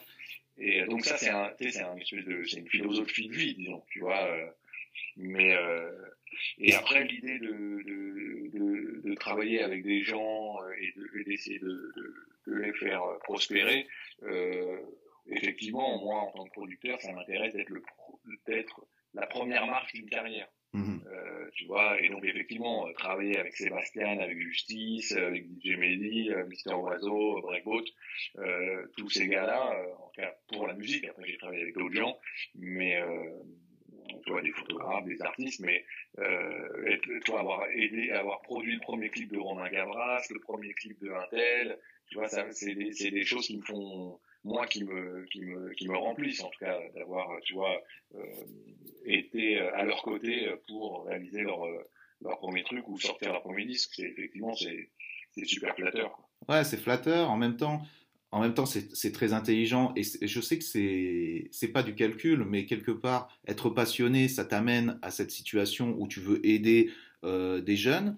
[0.59, 4.25] Et donc ça, c'est un, une philosophie de vie, disons, tu vois.
[4.25, 4.47] Euh,
[5.17, 5.91] mais euh,
[6.59, 11.93] et après l'idée de, de, de, de, travailler avec des gens euh, et d'essayer de,
[12.47, 13.87] de, les faire prospérer.
[14.23, 14.79] Euh,
[15.29, 17.55] effectivement, moi, en tant que producteur, ça m'intéresse
[18.47, 20.49] d'être la première marche d'une carrière.
[20.75, 21.05] Mhm.
[21.07, 25.77] Euh, tu vois, et donc effectivement, euh, travailler avec Sébastien, avec Justice, euh, avec DJ
[25.77, 27.85] Mehdi, Mister Oiseau, Breakboat,
[28.39, 29.71] euh, tous ces gars-là,
[30.01, 32.19] en tout cas pour la musique, après j'ai travaillé avec d'autres gens,
[32.57, 33.64] mais tu
[34.31, 35.85] vois, des photographes, des artistes, mais
[36.19, 40.73] euh, tu vois, avoir aidé, avoir produit le premier clip de Romain Gavras, le premier
[40.75, 44.85] clip de Intel, tu vois, c'est des, c'est des choses qui me font, moi, qui
[44.85, 47.81] me, qui me, qui me remplissent, en tout cas, d'avoir, tu vois,
[48.15, 48.21] euh,
[49.05, 51.61] été à leur côté pour réaliser leur,
[52.21, 53.93] leur premier truc ou sortir leur premier disque.
[53.95, 54.91] C'est effectivement, c'est,
[55.33, 56.19] c'est super flatteur.
[56.49, 57.31] Ouais, c'est flatteur.
[57.31, 57.83] En même temps,
[58.35, 62.45] en même temps, c'est très intelligent et, je sais que c'est c'est pas du calcul,
[62.45, 66.91] mais quelque part, être passionné, ça t'amène à cette situation où tu veux aider
[67.23, 68.17] euh, des jeunes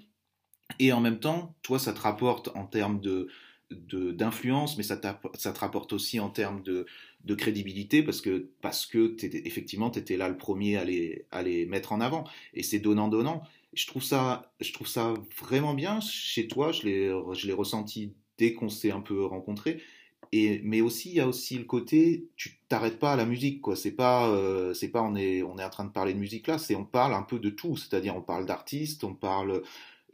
[0.79, 3.29] et en même temps, toi, ça te rapporte en termes de
[3.71, 5.01] d'influence, mais ça,
[5.35, 6.87] ça te rapporte aussi en termes de,
[7.35, 11.43] crédibilité parce que, parce que étais, effectivement, tu étais là le premier à les, à
[11.43, 12.25] les mettre en avant.
[12.55, 13.43] Et c'est donnant-donnant.
[13.75, 16.71] Je je trouve ça vraiment bien chez toi.
[16.73, 19.83] Je l'ai ressenti dès qu'on s'est un peu rencontrés.
[20.33, 23.61] Et, mais aussi, il y a aussi le côté, tu t'arrêtes pas à la musique,
[23.61, 23.77] quoi.
[23.77, 26.47] C'est pas, euh, c'est pas, on est, on est en train de parler de musique
[26.47, 27.77] là, c'est, on parle un peu de tout.
[27.77, 29.63] C'est-à-dire, on parle d'artistes, on parle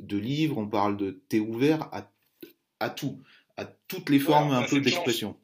[0.00, 2.10] de livres, on parle de, t'es ouvert à,
[2.80, 3.22] à tout
[3.56, 5.36] à toutes les formes un peu d'expression.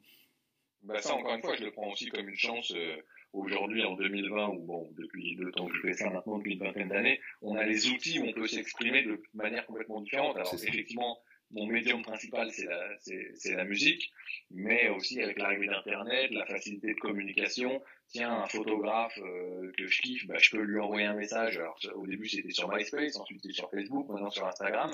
[0.83, 2.71] Bah ça, encore une fois, je le prends aussi comme une chance.
[2.75, 2.95] Euh,
[3.33, 6.59] aujourd'hui, en 2020, ou bon, depuis le temps que je fais ça maintenant, depuis une
[6.59, 10.35] vingtaine d'années, on a les outils où on peut s'exprimer de manière complètement différente.
[10.35, 11.19] Alors, effectivement,
[11.51, 14.11] mon médium principal, c'est la, c'est, la musique,
[14.51, 17.81] mais aussi avec l'arrivée d'Internet, la facilité de communication.
[18.07, 21.57] Tiens, un photographe euh, que je kiffe, bah, je peux lui envoyer un message.
[21.57, 24.91] Alors, au début, c'était sur MySpace, ensuite c'était sur Facebook, maintenant sur Instagram.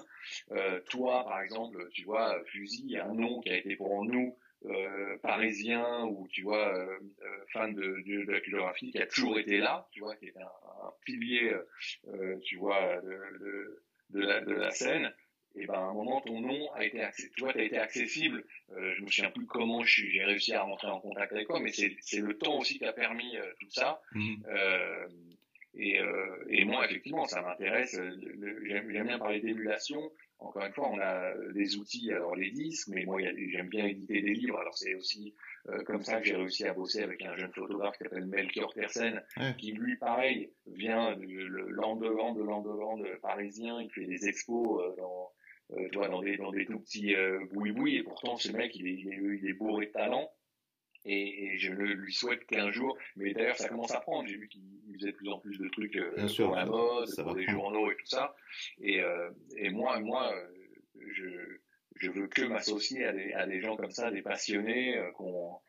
[0.51, 5.17] Euh, toi, par exemple, tu vois, Fusil, un nom qui a été pour nous euh,
[5.19, 9.57] parisien ou tu vois euh, euh, fan de, de, la photographie qui a toujours été
[9.57, 11.53] là, tu vois, qui est un, un pilier,
[12.07, 15.13] euh, tu vois, de, de, la, de la scène
[15.55, 17.01] et ben à un moment ton nom a été
[17.37, 18.43] vois, as été accessible.
[18.71, 21.71] Euh, je me souviens plus comment j'ai réussi à rentrer en contact avec toi, mais
[21.71, 24.01] c'est le temps aussi qui a permis euh, tout ça.
[24.13, 24.43] Mhm.
[24.47, 25.07] Euh,
[25.77, 27.95] et, euh, et moi, effectivement, ça m'intéresse.
[27.95, 28.11] Euh,
[28.65, 30.11] j'aime bien parler d'émulation.
[30.39, 34.21] Encore une fois, on a des outils, alors les disques, mais moi, j'aime bien éditer
[34.21, 34.59] des livres.
[34.59, 35.33] Alors c'est aussi
[35.69, 38.73] euh, comme ça que j'ai réussi à bosser avec un jeune photographe qui s'appelle Melchior
[38.73, 39.23] Tersen,
[39.57, 43.81] qui lui, pareil, vient de l'Andeland, de l'Andeland parisien.
[43.81, 45.31] Il fait des expos dans
[45.71, 48.75] euh, tu vois, dans des, dans des tout petits euh, boui-boui, et pourtant ce mec,
[48.75, 50.31] il est, il est, il est bourré de talent,
[51.05, 54.47] et, et, je lui souhaite qu'un jour, mais d'ailleurs ça commence à prendre, j'ai vu
[54.47, 54.63] qu'il
[54.95, 57.95] faisait de plus en plus de trucs euh, sur la mode, pour des journaux et
[57.95, 58.35] tout ça,
[58.79, 60.47] et, euh, et moi, moi, euh,
[61.13, 61.29] je,
[61.95, 65.59] je veux que m'associer à des, à des gens comme ça, des passionnés, euh, qu'on,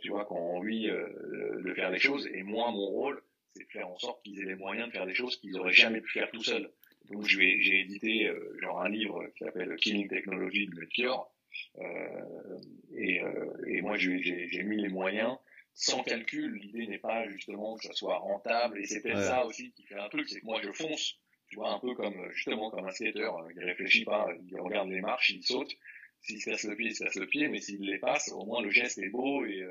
[0.00, 3.22] tu vois, qui ont envie de faire des choses, et moi, mon rôle,
[3.54, 5.72] c'est de faire en sorte qu'ils aient les moyens de faire des choses qu'ils n'auraient
[5.72, 6.70] jamais pu faire tout seuls.
[7.10, 11.32] Donc j'ai édité euh, genre un livre qui s'appelle Killing Technology de Melchior.
[11.78, 12.58] Euh,
[12.94, 15.36] et, euh, et moi j'ai mis les moyens
[15.74, 16.54] sans calcul.
[16.54, 18.78] L'idée n'est pas justement que ça soit rentable.
[18.78, 21.18] Et c'est peut-être ça aussi qui fait un truc, c'est que moi je fonce,
[21.48, 23.24] tu vois, un peu comme justement comme un skater.
[23.24, 25.76] Hein, il réfléchit pas, il regarde les marches, il saute.
[26.20, 28.44] S'il se casse le pied, il se casse le pied, mais s'il les passe, au
[28.44, 29.66] moins le geste est beau et,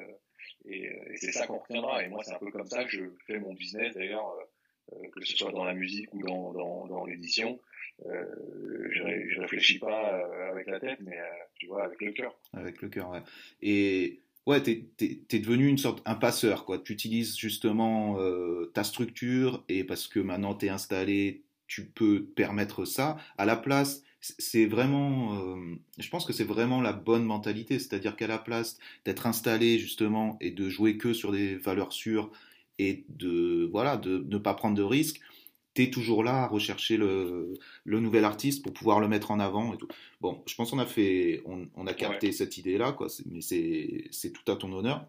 [0.66, 2.04] et, et c'est ça qu'on retiendra.
[2.04, 4.36] Et moi, c'est un peu comme ça que je fais mon business d'ailleurs,
[5.14, 7.60] que ce soit dans la musique ou dans, dans, l'édition.
[8.06, 8.26] Euh,
[8.92, 11.18] je, je réfléchis pas avec la tête, mais
[11.56, 12.38] tu vois, avec le cœur.
[12.54, 13.22] Avec le cœur, ouais.
[13.62, 16.80] Et ouais, t'es es, devenu une sorte un passeur, quoi.
[16.80, 22.32] Tu utilises justement euh, ta structure et parce que maintenant t'es installé, tu peux te
[22.34, 23.18] permettre ça.
[23.38, 28.16] À la place, c'est vraiment, euh, je pense que c'est vraiment la bonne mentalité, c'est-à-dire
[28.16, 32.32] qu'à la place d'être installé justement et de jouer que sur des valeurs sûres
[32.80, 35.22] et de voilà de ne pas prendre de risques,
[35.88, 39.88] toujours là à rechercher le, nouvel artiste pour pouvoir le mettre en avant et tout.
[40.20, 43.08] Bon, je pense qu'on a fait, on, a capté cette idée-là, quoi.
[43.32, 45.08] Mais c'est tout à ton honneur.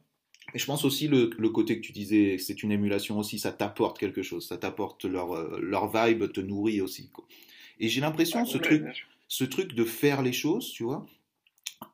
[0.54, 3.52] Et je pense aussi le, le côté que tu disais, c'est une émulation aussi, ça
[3.52, 7.09] t'apporte quelque chose, ça t'apporte leur, leur vibe, te nourrit aussi.
[7.11, 7.24] Quoi.
[7.78, 8.85] Et j'ai l'impression, ce, truc,
[9.28, 11.06] ce truc de faire les choses, tu vois,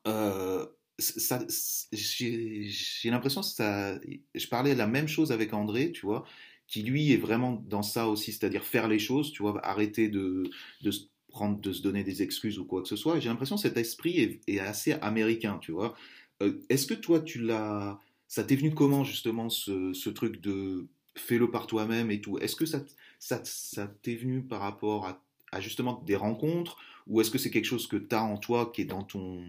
[0.07, 0.65] euh,
[0.99, 2.71] j'ai
[3.05, 3.99] l'impression ça.
[4.33, 6.25] Je parlais la même chose avec André, tu vois
[6.67, 10.43] qui lui est vraiment dans ça aussi, c'est-à-dire faire les choses, tu vois, arrêter de,
[10.81, 13.19] de se prendre, de se donner des excuses ou quoi que ce soit.
[13.19, 15.95] J'ai l'impression que cet esprit est, assez américain, tu vois.
[16.43, 20.87] Euh, est-ce que toi, tu l'as, ça t'est venu comment justement ce, ce truc de
[21.15, 22.37] fais-le par toi-même et tout?
[22.39, 22.83] Est-ce que ça,
[23.19, 27.49] ça, ça t'est venu par rapport à, à, justement des rencontres ou est-ce que c'est
[27.49, 29.41] quelque chose que tu as en toi qui est dans ton,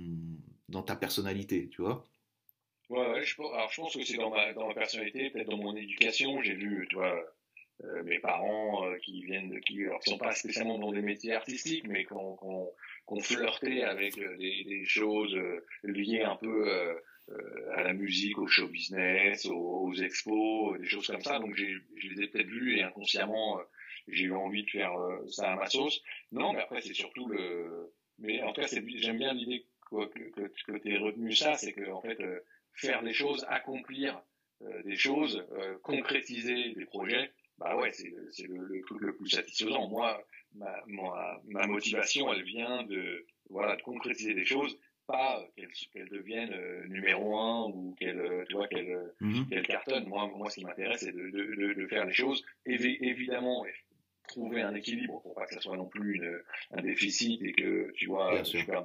[0.69, 2.05] dans ta personnalité, tu vois
[2.91, 5.59] Ouais, ouais, je, alors je pense que c'est dans ma, dans ma personnalité, peut-être dans
[5.59, 6.41] mon éducation.
[6.41, 7.23] J'ai vu, tu vois,
[7.85, 11.35] euh, mes parents euh, qui viennent de, qui, alors, sont pas spécialement dans des métiers
[11.35, 12.73] artistiques, mais qui ont,
[13.07, 15.37] qu flirté avec euh, des, choses
[15.83, 16.99] liées un peu
[17.75, 21.39] à la musique, au show business, aux, expos, des choses comme ça.
[21.39, 21.65] Donc je
[22.09, 23.61] les ai peut-être vus et inconsciemment
[24.09, 24.93] j'ai eu envie de faire
[25.29, 26.03] ça à ma sauce.
[26.33, 30.53] Non, mais après c'est surtout le, mais en tout cas j'aime bien l'idée que, que,
[30.67, 32.19] que tu aies retenu ça, c'est que en fait
[32.75, 34.23] faire des choses, accomplir
[34.63, 38.09] euh, des choses, euh, concrétiser des projets, bah ouais, c'est
[38.47, 39.89] le, le, truc le plus satisfaisant.
[39.89, 40.25] Moi,
[40.55, 46.09] ma, ma, ma, motivation, elle vient de voilà de concrétiser des choses, pas qu'elles qu'elles
[46.09, 50.09] deviennent euh, numéro un ou qu'elles tu vois qu'elles mm cartonnent.
[50.09, 52.45] Moi, moi, ce qui m'intéresse, c'est de, de, de, faire les choses.
[52.67, 53.65] évidemment,
[54.27, 57.93] trouver un équilibre pour pas que ça soit non plus une, un déficit et que
[57.93, 58.85] tu vois je perds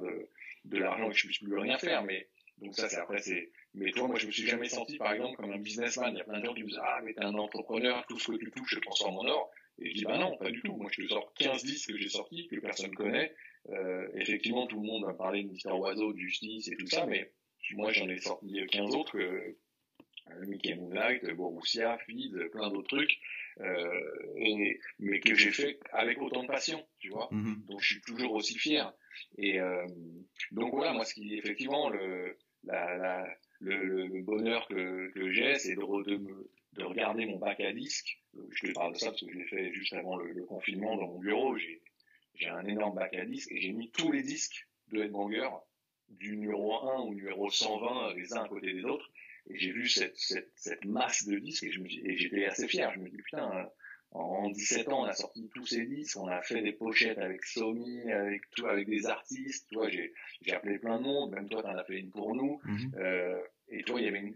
[0.64, 2.02] de, l'argent et que je puisse plus rien faire.
[2.04, 5.12] Mais donc ça, c'est après c'est mais toi, moi, je me suis jamais senti, par
[5.12, 6.14] exemple, comme un businessman.
[6.14, 8.20] Il y a plein de gens qui me disent, ah, mais t'es un entrepreneur, tout
[8.20, 9.50] ce que tu touches, je transforme en or.
[9.80, 10.76] Et je dis, bah non, pas du tout.
[10.76, 13.34] Moi, je te sors 15 disques que j'ai sortis, que personne connaît.
[13.70, 17.04] Euh, effectivement, tout le monde va parler de Mister Oiseau, de Justice et tout ça,
[17.06, 17.32] mais
[17.72, 19.56] moi, j'en ai sorti 15 autres, euh,
[20.46, 23.18] Mickey Moonlight, Borussia, Feed, plein d'autres trucs,
[24.36, 27.28] et, mais que j'ai fait avec autant de passion, tu vois.
[27.32, 27.66] Mm-hmm.
[27.66, 28.92] Donc, je suis toujours aussi fier.
[29.38, 29.86] Et euh,
[30.50, 33.26] donc, voilà, moi, ce qui, effectivement, le, la, la,
[33.60, 38.20] le, le, bonheur que, que j'ai, c'est de, de, de, regarder mon bac à disques.
[38.50, 41.06] Je te parle de ça parce que je l'ai fait juste avant le, confinement dans
[41.06, 41.56] mon bureau.
[41.56, 45.48] J'ai un énorme bac à disques et j'ai mis tous les disques de Headbanger
[46.08, 49.10] du numéro 1 au numéro 120 les uns à côté des autres.
[49.46, 52.90] Et j'ai vu cette, cette, cette, masse de disques et j'étais assez fier.
[52.94, 53.70] Je me dis, putain,
[54.14, 57.44] en 17 ans, on a sorti tous ces disques, on a fait des pochettes avec
[57.44, 59.68] Somi, avec tout, avec des artistes.
[59.68, 62.34] Tu vois, j'ai, j'ai appelé plein de monde, même toi, t'en as fait une pour
[62.34, 62.60] nous.
[62.64, 62.92] Mhm.
[62.96, 64.34] Euh, et toi, il y avait,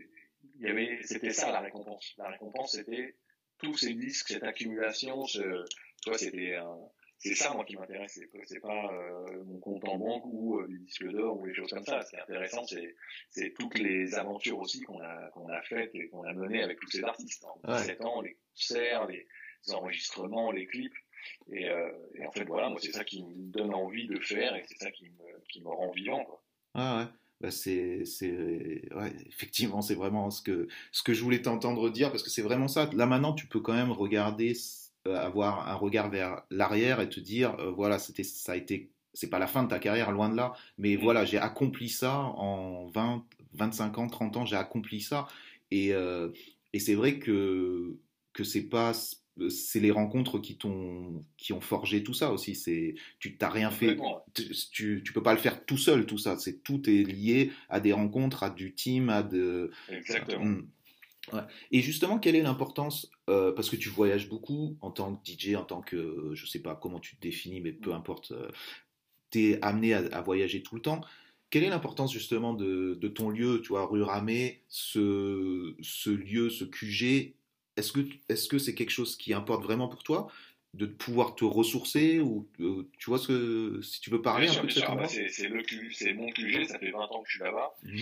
[0.57, 2.14] il y avait, c'était ça la récompense.
[2.18, 3.14] La récompense, c'était
[3.59, 5.25] tous ces disques, cette accumulation.
[5.27, 5.64] Ce,
[6.03, 6.57] toi, c'était
[7.18, 8.20] c'est ça moi qui m'intéresse.
[8.46, 11.70] C'est, pas euh, mon compte en banque ou euh, les disques d'or ou les choses
[11.70, 12.02] comme ça.
[12.02, 12.94] Ce qui est intéressant, c'est,
[13.31, 16.78] c'est toutes les aventures aussi qu'on a qu'on a faites et qu'on a menées avec
[16.78, 17.44] tous ces artistes.
[17.44, 19.26] En 17 ans, les concerts, les
[19.72, 20.94] enregistrements, les clips.
[21.50, 24.54] Et, euh, et, en fait, voilà, moi, c'est ça qui me donne envie de faire
[24.54, 26.24] et c'est ça qui me, qui me rend vivant.
[26.24, 26.42] Quoi.
[26.74, 27.07] Ah ouais.
[27.40, 32.11] Bah c'est, c'est, ouais, effectivement, c'est vraiment ce que, ce que je voulais t'entendre dire
[32.11, 32.90] parce que c'est vraiment ça.
[32.94, 34.54] Là maintenant, tu peux quand même regarder,
[35.07, 39.31] avoir un regard vers l'arrière et te dire, euh, voilà, c'était, ça a été, c'est
[39.31, 41.01] pas la fin de ta carrière, loin de là, mais mm.
[41.01, 45.27] voilà, j'ai accompli ça en 20, 25 ans, 30 ans, j'ai accompli ça.
[45.71, 46.31] Et, euh,
[46.73, 47.97] et c'est vrai que,
[48.33, 48.93] que c'est pas
[49.51, 52.57] c'est les rencontres qui t'ont qui ont forgé tout ça aussi.
[52.57, 53.97] C'est tu t'as rien fait.
[54.73, 56.37] Tu, tu peux pas le faire tout seul tout ça.
[56.39, 60.63] C'est tout est lié à des rencontres à du team à de exactement
[61.71, 65.55] Et justement, quelle est l'importance euh, Parce que tu voyages beaucoup en tant que DJ,
[65.55, 68.49] en tant que, je sais pas comment tu te définis, mais peu importe, euh,
[69.31, 71.01] tu es amené à, voyager tout le temps.
[71.51, 76.51] quelle est l'importance justement de, de, ton lieu, tu vois, rue Ramée, ce, ce lieu,
[76.51, 77.35] ce QG
[77.77, 80.29] Est-ce que c'est quelque chose qui importe vraiment pour toi
[80.75, 84.55] de pouvoir te ressourcer ou euh, tu vois ce que si tu veux parler un
[84.55, 87.75] peu de endroit c'est c'est mon QG ça fait 20 ans que je suis là-bas.
[87.85, 87.99] Mmh.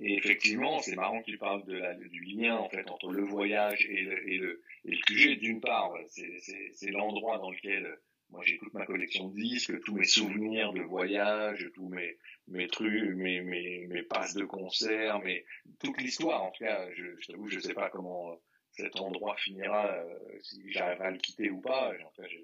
[0.00, 3.22] Euh, et effectivement c'est marrant qu'il parle de la, du lien en fait entre le
[3.22, 7.98] voyage et le, et le, et le QG d'une part c'est l'endroit dans lequel
[8.30, 12.16] moi j'écoute ma collection de disques, tous mes souvenirs de voyage, tous mes
[12.48, 15.44] mes trucs, mes mes mes passes de concert, mais
[15.80, 16.88] toute l'histoire en tout cas.
[16.94, 18.38] Je, je t'avoue, je sais pas comment
[18.72, 21.92] cet endroit finira euh, si j'arrive à le quitter ou pas.
[22.06, 22.38] En fait, je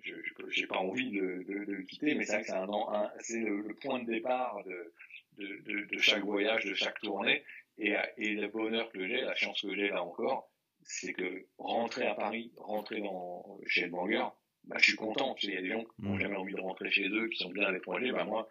[0.00, 0.14] je
[0.48, 3.10] j'ai pas envie de, de, de, le quitter, mais c'est vrai que c'est un, un
[3.20, 4.92] c'est le, point de départ de,
[5.38, 7.42] de de, chaque voyage, de chaque tournée,
[7.78, 10.50] et et le bonheur que j'ai, la chance que j'ai là encore,
[10.82, 14.26] c'est que rentrer à Paris, rentrer dans chez le Banger,
[14.64, 15.34] bah, je suis content.
[15.42, 16.20] Il y a des gens qui n'ont mm.
[16.20, 18.12] jamais envie de rentrer chez eux, qui sont bien à l'étranger.
[18.12, 18.48] Bah, moi,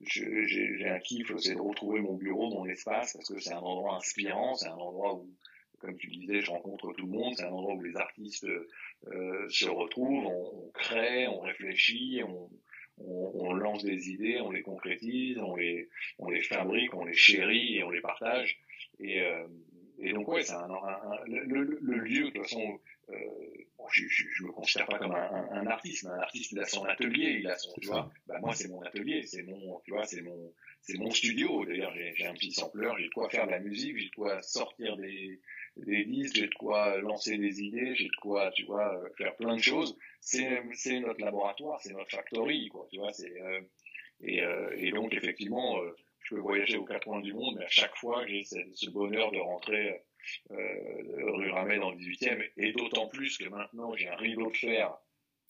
[0.00, 3.96] j'ai un kiff, c'est de retrouver mon bureau, mon espace, parce que c'est un endroit
[3.96, 5.30] inspirant, c'est un endroit où,
[5.78, 8.46] comme tu disais, je rencontre tout le monde, c'est un endroit où les artistes
[9.06, 12.50] euh, se retrouvent, on, crée, on réfléchit, on,
[12.98, 17.14] on, on, lance des idées, on les concrétise, on les, on les fabrique, on les
[17.14, 18.58] chérit et on les partage.
[19.00, 19.46] Et, euh,
[19.98, 22.80] et donc ouais, c'est un, un, le, le, lieu de toute façon
[23.10, 23.14] euh,
[23.90, 26.84] je, je, me considère pas comme un, un, artiste, mais un artiste il a son
[26.84, 28.10] atelier, il a son, tu vois.
[28.26, 31.64] Bah, moi c'est mon atelier, c'est mon, tu vois, c'est mon, c'est mon studio.
[31.64, 34.42] D'ailleurs j'ai un petit sampleur, j'ai de quoi faire de la musique, j'ai de quoi
[34.42, 35.40] sortir des,
[35.76, 39.56] des disques, j'ai de quoi lancer des idées, j'ai de quoi, tu vois, faire plein
[39.56, 39.96] de choses.
[40.20, 43.12] C'est, c'est notre laboratoire, c'est notre factory, quoi, tu vois.
[43.12, 43.60] C'est euh,
[44.20, 47.64] et, euh, et donc effectivement, euh, je peux voyager aux quatre coins du monde, mais
[47.64, 50.02] à chaque fois j'ai ce, ce bonheur de rentrer
[50.50, 50.56] euh,
[51.32, 54.96] rue Ramet dans le 18e, et d'autant plus que maintenant j'ai un rideau de fer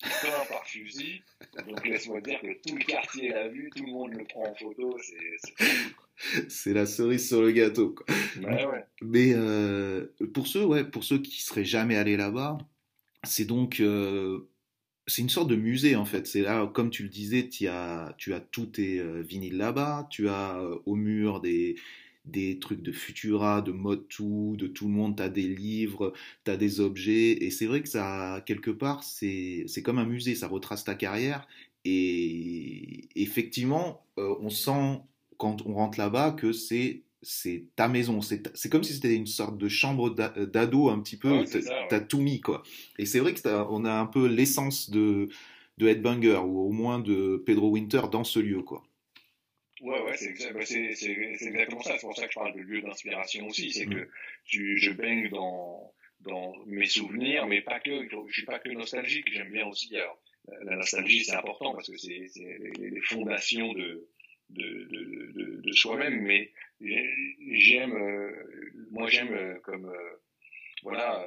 [0.00, 1.22] peint par fusil,
[1.66, 4.54] donc laisse-moi dire que tout le quartier l'a vu, tout le monde le prend en
[4.54, 7.94] photo, c'est c'est la cerise sur le gâteau.
[7.94, 8.06] Quoi.
[8.42, 8.84] ouais.
[9.02, 12.58] Mais euh, pour ceux, ouais, pour ceux qui seraient jamais allés là-bas,
[13.24, 14.48] c'est donc euh,
[15.06, 16.26] c'est une sorte de musée en fait.
[16.26, 20.06] C'est là, comme tu le disais, tu as, tu as tous tes euh, vinyles là-bas,
[20.10, 21.76] tu as euh, au mur des,
[22.24, 26.12] des trucs de Futura, de mode tout, de tout le monde, t'as des livres,
[26.44, 30.48] t'as des objets, et c'est vrai que ça, quelque part, c'est comme un musée, ça
[30.48, 31.46] retrace ta carrière,
[31.84, 35.00] et effectivement, euh, on sent
[35.36, 39.56] quand on rentre là-bas que c'est c'est ta maison, c'est comme si c'était une sorte
[39.56, 41.44] de chambre d'ado un petit peu,
[41.88, 42.62] t'as tout mis quoi.
[42.98, 45.28] Et c'est vrai que on a un peu l'essence de
[45.78, 48.84] de Headbanger ou au moins de Pedro Winter dans ce lieu quoi.
[49.80, 51.94] Ouais, ouais, c'est bah, exactement ça.
[51.98, 53.72] C'est pour ça que je parle de lieu d'inspiration aussi.
[53.72, 54.08] C'est que
[54.44, 58.08] tu, je baigne dans, dans mes souvenirs, mais pas que.
[58.08, 59.32] Je suis pas que nostalgique.
[59.32, 59.94] J'aime bien aussi.
[59.96, 60.20] Alors,
[60.62, 62.30] la nostalgie, c'est important parce que c'est
[62.78, 64.08] les, fondations de,
[64.50, 66.22] de, de, de, de soi-même.
[66.22, 68.30] Mais j'aime, euh,
[68.90, 70.22] moi, j'aime euh, comme euh,
[70.84, 71.26] voilà.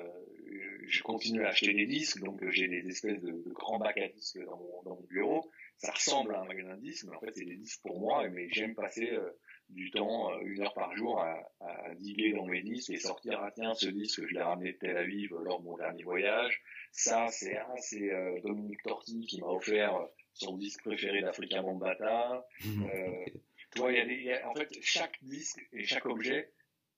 [0.87, 4.39] je continue à acheter des disques, donc j'ai des espèces de, grands bacs à disques
[4.45, 7.31] dans mon, dans mon bureau ça ressemble à un magasin de disques, mais en fait
[7.35, 9.29] c'est des disques pour moi, mais j'aime passer euh,
[9.69, 13.39] du temps, euh, une heure par jour, à, à, diguer dans mes disques et sortir,
[13.41, 16.61] ah tiens, ce disque, je l'ai ramené de Tel Aviv lors de mon dernier voyage.
[16.91, 22.45] Ça, c'est ah, c'est euh, Dominique Torti qui m'a offert son disque préféré d'Africa Bambata.
[22.65, 23.25] euh,
[23.73, 26.51] tu vois, il y a des, y a, en fait, chaque disque et chaque objet,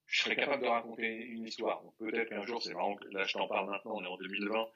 [0.05, 1.83] je serais capable de raconter une histoire.
[1.97, 4.67] Peut-être qu'un jour, c'est marrant que là je t'en parle maintenant, on est en 2020,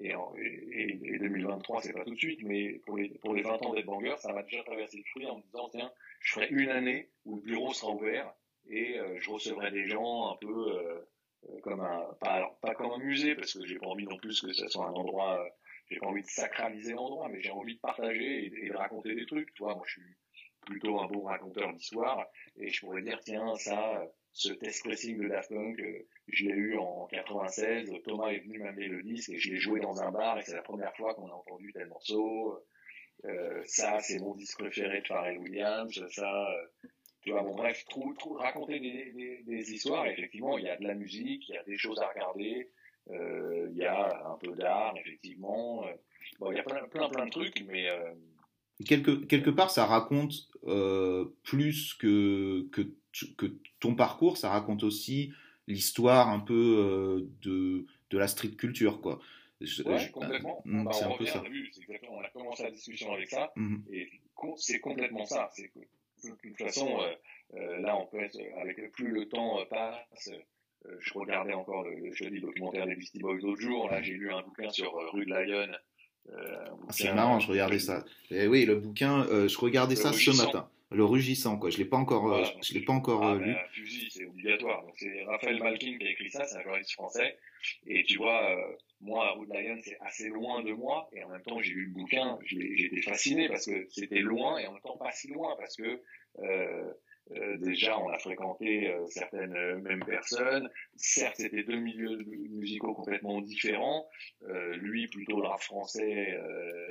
[0.00, 3.42] et, en, et, et 2023, c'est pas tout de suite, mais pour les, pour les
[3.42, 6.32] 20 ans d'être banger, ça m'a déjà traversé le fruit en me disant, tiens, je
[6.32, 8.32] ferai une année où le bureau sera ouvert
[8.68, 11.10] et euh, je recevrai des gens un peu euh,
[11.50, 14.16] euh, comme un, pas, alors, pas comme un musée, parce que j'ai pas envie non
[14.16, 15.44] plus que ce soit un endroit,
[15.90, 19.26] j'ai pas envie de sacraliser l'endroit, mais j'ai envie de partager et, de raconter des
[19.26, 19.52] trucs.
[19.54, 20.16] Tu vois, moi, je suis
[20.64, 22.26] plutôt un bon raconteur d'histoire
[22.56, 26.54] et je pourrais dire, tiens, ça, ce test pressing de Daft Punk, euh, je l'ai
[26.54, 30.10] eu en 96, Thomas est venu m'amener le disque et je l'ai joué dans un
[30.10, 32.58] bar et c'est la première fois qu'on a entendu tel morceau.
[33.24, 36.88] Euh, ça, c'est mon disque préféré de Pharrell Williams, ça, euh,
[37.20, 37.84] tu vois, bon bref,
[38.38, 42.00] raconter des, histoires, effectivement, il y a de la musique, il y a des choses
[42.00, 42.70] à regarder,
[43.10, 45.84] euh, il y a un peu d'art, effectivement,
[46.40, 47.88] bon, il y a plein, plein, plein de trucs, mais...
[48.84, 50.48] Quelque, quelque part, ça raconte
[51.42, 52.82] plus que, que
[53.36, 53.46] que
[53.80, 55.32] ton parcours, ça raconte aussi
[55.66, 59.20] l'histoire un peu euh, de, de la street culture, quoi.
[59.60, 60.62] ouais, complètement.
[60.64, 61.42] Mm, bah, c'est un peu ça.
[62.08, 63.76] On a commencé la discussion avec ça, mm.
[63.92, 64.08] et
[64.56, 65.50] c'est complètement ça.
[65.52, 65.70] C'est
[66.24, 67.14] de toute façon, euh,
[67.54, 70.30] euh, là, on peut être, avec plus le temps passe,
[70.98, 74.32] je regardais encore le, je dis, documentaire des Beastie Boys l'autre jour, là, j'ai lu
[74.32, 75.72] un bouquin sur Rue de Lyon,
[76.90, 78.04] c'est marrant, je regardais ça.
[78.30, 80.68] Et oui, le bouquin, je regardais ça ce matin.
[80.90, 81.70] Le rugissant, quoi.
[81.70, 83.54] Je l'ai pas encore, je l'ai pas encore ah, lu.
[83.72, 84.84] fusil, c'est obligatoire.
[84.98, 87.38] c'est Raphaël Malkin qui a écrit ça, c'est un journaliste français.
[87.86, 88.58] Et tu vois,
[89.02, 91.92] moi, Wood Lion, c'est assez loin de moi, et en même temps, j'ai lu le
[91.92, 95.76] bouquin, j'étais fasciné parce que c'était loin, et en même temps pas si loin, parce
[95.76, 96.00] que
[96.38, 96.92] euh,
[97.30, 100.68] euh, déjà, on a fréquenté euh, certaines euh, mêmes personnes.
[100.96, 102.18] Certes, c'était deux milieux
[102.50, 104.08] musicaux complètement différents.
[104.48, 106.36] Euh, lui, plutôt le rap français,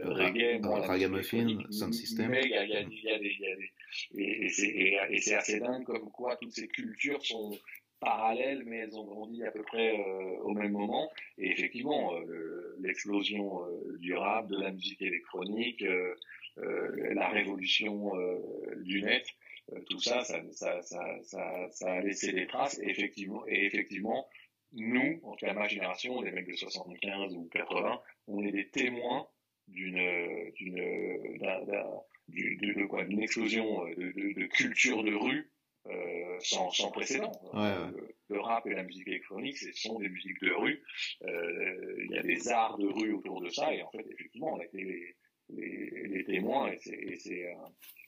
[0.04, 2.30] reggae, moi, ragamuffin, sound system.
[2.30, 3.72] Mais il y a, y a, y a des, y a des
[4.16, 7.52] et, et c'est assez dingue comme quoi toutes ces cultures sont
[8.00, 11.12] parallèles, mais elles ont grandi à peu près euh, au même moment.
[11.38, 13.60] Et effectivement, euh, l'explosion
[14.00, 15.84] du rap, de la musique électronique,
[16.58, 18.12] la révolution
[18.82, 19.26] du net,
[19.90, 22.80] tout ça ça, ça, ça, ça, a laissé des traces.
[22.80, 24.28] Et effectivement, et effectivement,
[24.74, 28.70] nous, en tout cas ma génération, les mecs de 75 ou 80, on est des
[28.70, 29.28] témoins
[29.68, 31.32] d'une d'une
[32.28, 35.52] d'une quoi d'une explosion de, de, de, culture de rue
[35.88, 37.32] euh, sans, sans, précédent.
[37.54, 40.84] Le, rap et la musique électronique, ce sont des musiques de rue.
[41.24, 44.54] Euh, il y a des arts de rue autour de ça, et en fait, effectivement,
[44.54, 45.16] on a été les,
[45.56, 47.54] les, témoins, et c'est, euh,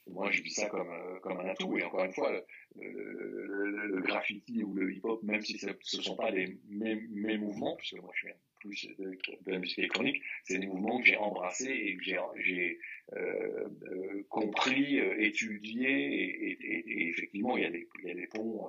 [0.06, 1.76] moi, je vis ça comme, euh, comme un atout.
[1.78, 2.44] Et encore une fois, le,
[2.76, 7.40] le, le graffiti ou le hip-hop, même si ce ne sont pas les mêmes, mêmes
[7.40, 11.16] mouvements, puisque moi, je viens plus de, la musique électronique, c'est des mouvements que j'ai
[11.16, 12.78] embrassés et que j'ai
[13.12, 18.10] euh, euh, compris, euh, étudié, et, et, et, effectivement, il y a des, il y
[18.10, 18.68] a des ponts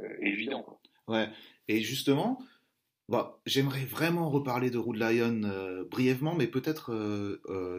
[0.00, 0.62] euh, évidents.
[0.62, 0.80] Quoi.
[1.08, 1.26] Ouais,
[1.66, 2.38] et justement,
[3.08, 6.92] bah, j'aimerais vraiment reparler de Rude Lion brièvement, mais peut-être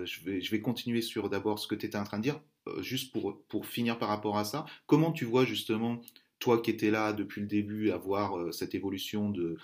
[0.06, 2.40] je, vais, je vais continuer sur d'abord ce que tu étais en train de dire,
[2.80, 4.66] juste pour, pour finir par rapport à ça.
[4.88, 6.02] Comment tu vois justement,
[6.40, 9.58] toi qui étais là depuis le début, à voir cette évolution de,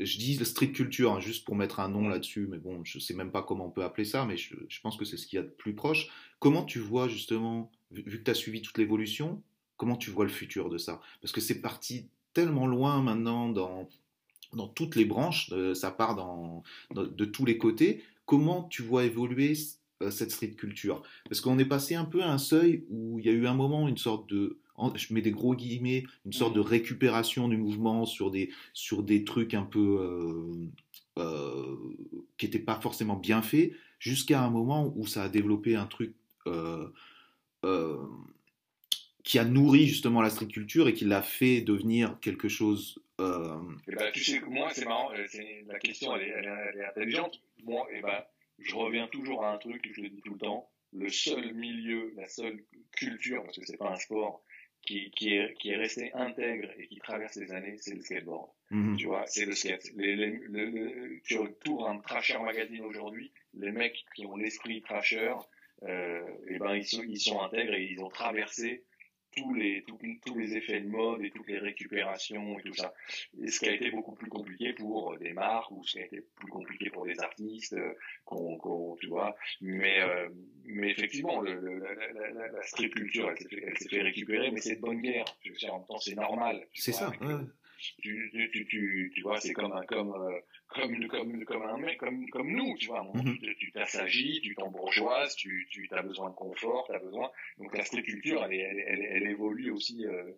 [0.00, 3.02] je dis street culture, hein, juste pour mettre un nom là-dessus, mais bon, je ne
[3.02, 5.36] sais même pas comment on peut appeler ça, mais je, pense que c'est ce qu'il
[5.36, 6.08] y a de plus proche.
[6.38, 9.42] Comment tu vois justement, vu, que tu as suivi toute l'évolution,
[9.76, 11.00] comment tu vois le futur de ça?
[11.20, 13.88] Parce que c'est parti tellement loin maintenant dans,
[14.52, 16.62] dans toutes les branches, euh, ça part dans,
[16.94, 18.02] de tous les côtés.
[18.26, 19.54] Comment tu vois évoluer
[20.02, 21.02] euh, cette street culture?
[21.28, 23.54] Parce qu'on est passé un peu à un seuil où il y a eu un
[23.54, 24.60] moment une sorte de
[24.94, 29.24] je mets des gros guillemets, une sorte de récupération du mouvement sur des, sur des
[29.24, 30.68] trucs un peu euh,
[31.18, 31.76] euh,
[32.38, 36.14] qui n'étaient pas forcément bien faits, jusqu'à un moment où ça a développé un truc
[36.46, 36.88] euh,
[39.22, 42.98] qui a nourri justement la street culture et qui l'a fait devenir quelque chose.
[43.88, 47.40] Eh ben, tu sais, moi, c'est marrant, la question, elle est, intelligente.
[47.62, 48.24] Moi, eh ben,
[48.58, 50.70] je reviens toujours à un truc que je dis tout le temps.
[50.92, 54.42] Le seul milieu, la seule culture, parce que c'est pas un sport,
[54.82, 58.50] qui, qui, est, qui est resté intègre et qui traverse les années, c'est le skateboard.
[58.70, 58.96] Mhm.
[58.96, 59.90] Tu vois, c'est le skate.
[59.94, 65.34] Les, les, le, tu retournes un Trasher Magazine aujourd'hui, les mecs qui ont l'esprit Trasher,
[65.82, 68.84] euh, et ben ils sont, ils sont intègres et ils ont traversé
[69.36, 72.92] tous les, tous, tous, les effets de mode et toutes les récupérations et tout ça.
[73.40, 76.06] Et ce qui a été beaucoup plus compliqué pour des marques ou ce qui a
[76.06, 79.36] été plus compliqué pour des artistes, euh, qu'on, qu'on, tu vois.
[79.60, 80.28] Mais, euh,
[80.64, 84.50] mais effectivement, le, la, la, la, street culture, elle s'est fait, elle s'est fait récupérer,
[84.50, 85.24] mais c'est de bonne guerre.
[85.44, 86.66] Je veux dire, en même temps, c'est normal.
[86.74, 87.12] C'est ça.
[88.02, 90.38] Tu, tu, tu, tu, vois, c'est comme un, comme, euh,
[90.70, 93.02] comme, comme, comme un mec, comme, comme nous, tu vois.
[93.02, 93.56] Mm -hmm.
[93.58, 97.28] Tu t'assagis, tu t'embourgeoises, tu, tu as besoin de confort, tu as besoin.
[97.58, 100.32] Donc la structure, elle, elle, elle, elle évolue aussi euh,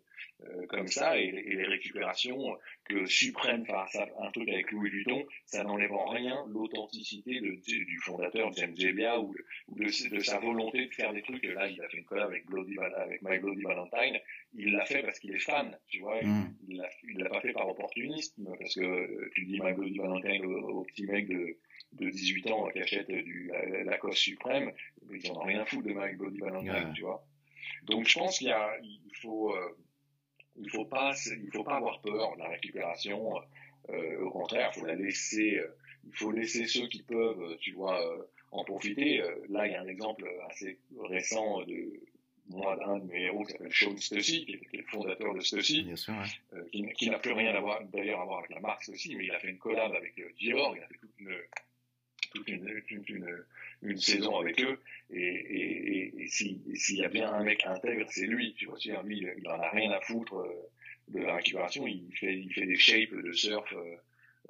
[0.45, 2.41] euh, comme ça, et, et, les récupérations
[2.85, 8.53] que Suprême fasse un truc avec Louis Vuitton, ça n'enlève en rien l'authenticité du fondateur
[8.53, 9.35] James Jebbia ou,
[9.69, 11.45] ou de, de, sa volonté de faire des trucs.
[11.45, 14.19] Là, il a fait une collab avec, Bloody, avec My Bloody Valentine.
[14.55, 16.23] Il l'a fait parce qu'il est fan, tu vois.
[16.23, 16.55] Mm.
[16.69, 20.83] Il l'a pas fait par opportunisme, parce que tu dis My Bloody Valentine au, au
[20.85, 21.57] petit mec de
[21.93, 24.73] de 18 ans qui achète du, la, la cause suprême,
[25.13, 27.25] ils en ont rien à foutre de My Bloody Valentine, tu vois.
[27.85, 29.77] Donc je pense qu'il il faut, euh,
[30.57, 33.35] il faut pas, il faut pas avoir peur de la récupération.
[33.91, 35.67] Euh, au contraire, il faut la laisser, euh,
[36.07, 38.23] il faut laisser ceux qui peuvent, tu vois, euh,
[38.53, 39.21] en profiter.
[39.21, 40.79] Euh, là, il y a un exemple assez
[41.09, 42.01] récent de
[42.49, 45.87] moi d'un de mes héros qui s'appelle Sean Stussy, qui est le fondateur de Stussy,
[45.97, 46.59] sûr, ouais.
[46.59, 49.17] euh, qui, qui n'a plus rien à voir d'ailleurs à voir avec la marque Stussy,
[49.17, 51.35] mais il a fait une collab avec euh, Dior, il a fait toute une
[52.35, 53.45] toute une, toute une,
[53.83, 54.79] une, saison avec eux,
[55.11, 58.67] et, et, et, et s'il si y a bien un mec intègre, c'est lui, tu
[58.67, 60.71] vois, lui, il, il en a rien à foutre euh,
[61.09, 63.97] de la récupération, il fait, il fait des shapes de surf euh,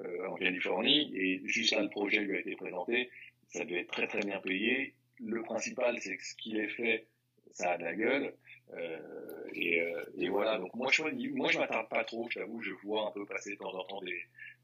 [0.01, 3.09] euh, en Californie, et jusqu'à le projet lui a été présenté,
[3.49, 7.07] ça devait être très très bien payé, le principal c'est que ce qu'il est fait,
[7.51, 8.33] ça a de la gueule,
[8.75, 8.99] euh,
[9.53, 11.03] et, euh, et, voilà, donc moi je
[11.33, 13.83] moi je m'attarde pas trop, je t'avoue, je vois un peu passer de temps en
[13.83, 14.19] temps des,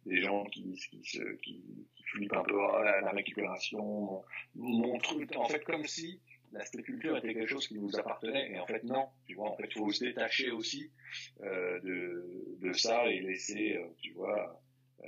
[0.05, 1.63] des gens qui, qui, se, qui,
[1.95, 4.21] qui flippent un peu à la, récupération,
[4.55, 6.19] mon, truc, en fait, comme si
[6.51, 9.55] la culture était quelque chose qui nous appartenait, et en fait, non, tu vois, en
[9.57, 10.91] fait, il faut se détacher aussi
[11.41, 14.61] euh, de, de ça et laisser, euh, tu vois...
[15.03, 15.07] Euh,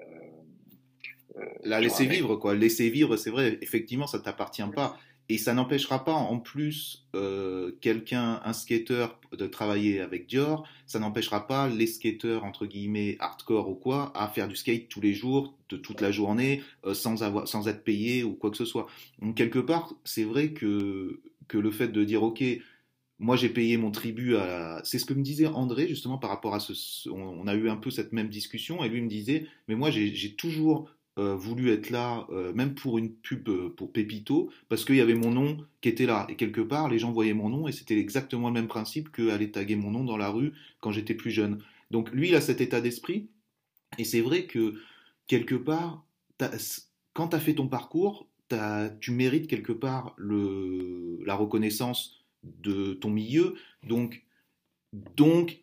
[1.38, 2.54] euh la laisser vivre, quoi.
[2.54, 4.98] Laisser vivre, c'est vrai, effectivement, ça t'appartient pas.
[5.32, 10.68] Et ça n'empêchera pas en plus euh, quelqu'un, un skater, de travailler avec Dior.
[10.86, 15.00] Ça n'empêchera pas les skateurs, entre guillemets, hardcore ou quoi, à faire du skate tous
[15.00, 18.58] les jours, de toute la journée, euh, sans, avoir, sans être payé ou quoi que
[18.58, 18.88] ce soit.
[19.22, 22.44] Donc, quelque part, c'est vrai que, que le fait de dire, OK,
[23.20, 24.82] moi j'ai payé mon tribut à...
[24.84, 27.08] C'est ce que me disait André, justement, par rapport à ce...
[27.10, 30.36] On a eu un peu cette même discussion, et lui me disait, mais moi j'ai
[30.36, 34.96] toujours euh, voulu être là, euh, même pour une pub euh, pour Pépito, parce qu'il
[34.96, 36.26] y avait mon nom qui était là.
[36.30, 39.52] Et quelque part, les gens voyaient mon nom et c'était exactement le même principe qu'aller
[39.52, 41.62] taguer mon nom dans la rue quand j'étais plus jeune.
[41.92, 43.28] Donc lui, il a cet état d'esprit.
[43.98, 44.76] Et c'est vrai que
[45.28, 46.06] quelque part,
[47.14, 48.28] quand tu as fait ton parcours,
[49.02, 53.56] tu mérites quelque part le, la reconnaissance de ton milieu.
[53.84, 54.24] Donc,
[55.18, 55.60] donc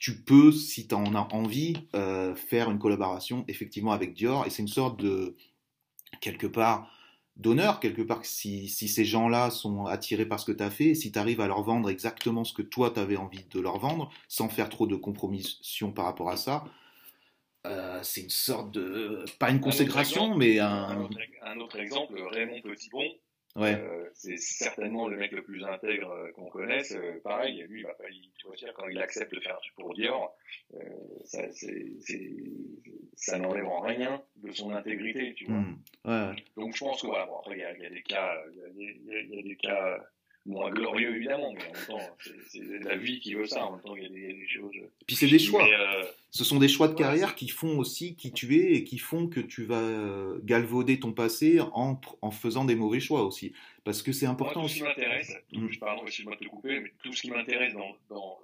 [0.00, 4.46] tu peux, si tu en as envie, euh, faire une collaboration effectivement avec Dior.
[4.46, 5.36] Et c'est une sorte de,
[6.20, 6.90] quelque part,
[7.36, 10.94] d'honneur, quelque part, si, si ces gens-là sont attirés par ce que tu as fait,
[10.94, 13.78] si tu arrives à leur vendre exactement ce que toi, tu avais envie de leur
[13.78, 16.64] vendre, sans faire trop de compromission par rapport à ça,
[17.66, 21.08] euh, c'est une sorte de, pas une consécration, mais un...
[21.42, 23.04] Un autre, exemple, Raymond Petitbon,
[23.56, 23.74] Ouais.
[23.74, 26.92] Euh, c'est certainement le mec le plus intègre euh, qu'on connaisse.
[26.92, 28.04] Euh, pareil, lui, il va pas,
[28.36, 30.36] tu vois, quand il accepte de faire un truc pour Dior,
[30.74, 30.78] euh,
[31.24, 31.40] ça,
[33.16, 35.56] ça n'enlève en rien de son intégrité, tu vois.
[35.56, 35.78] Mmh.
[36.04, 36.44] Ouais.
[36.56, 38.34] Donc je pense que voilà, bon, après il y a, y a, des cas,
[38.76, 39.98] il y y a, des cas
[40.46, 42.16] moins glorieux évidemment, mais en même temps,
[42.48, 43.66] c'est la vie qui veut ça.
[43.66, 44.74] En même temps, il y a des, des choses.
[45.06, 45.66] Puis c'est des choix.
[45.66, 48.98] euh, Ce sont des choix de carrière qui font aussi qui tu es et qui
[48.98, 53.52] font que tu vas euh, galvauder ton passé en, en faisant des mauvais choix aussi.
[53.84, 54.80] Parce que c'est important Moi, aussi.
[54.80, 55.68] tout ce qui m'intéresse, mmh.
[55.70, 58.38] je parle aussi de te couper, mais tout ce qui m'intéresse dans, dans,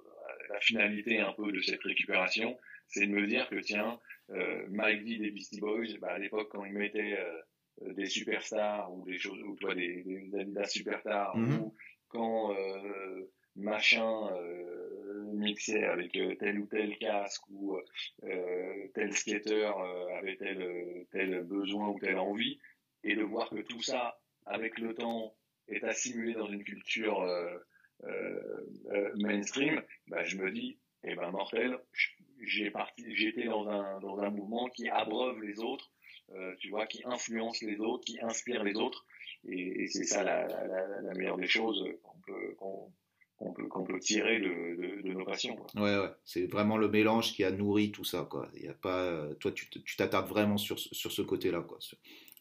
[0.49, 3.99] la finalité un peu de cette récupération, c'est de me dire que tiens,
[4.29, 8.93] euh, Mike V des Beastie Boys, bah, à l'époque quand il mettait euh, des superstars
[8.93, 11.53] ou des choses, ou toi des, des superstars, mmh.
[11.59, 11.75] ou
[12.13, 17.77] quand euh, machin euh, mixait avec euh, tel ou tel casque ou
[18.93, 19.71] tel skater
[20.17, 22.59] avait tel, tel besoin ou telle envie,
[23.03, 25.35] et de voir que tout ça, avec le temps,
[25.67, 27.25] est assimilé dans une culture
[29.15, 31.77] mainstream, bah, je me dis, eh ben mortel,
[32.41, 35.91] j'ai parti, j'étais dans un dans un mouvement qui abreuve les autres,
[36.59, 39.05] tu vois, qui influence les autres, qui inspire les autres,
[39.47, 42.55] et, et c'est ça la, la, la, meilleure des choses qu'on peut
[43.37, 45.55] qu'on peut, qu'on peut tirer de, de, de, nos passions.
[45.55, 45.81] Quoi.
[45.81, 46.11] Ouais, ouais.
[46.23, 48.27] c'est vraiment le mélange qui a nourri tout ça.
[48.29, 48.49] Quoi.
[48.55, 49.67] Il y a pas, toi, tu
[49.97, 51.61] t'attardes vraiment sur, sur ce côté-là.
[51.61, 51.79] Quoi.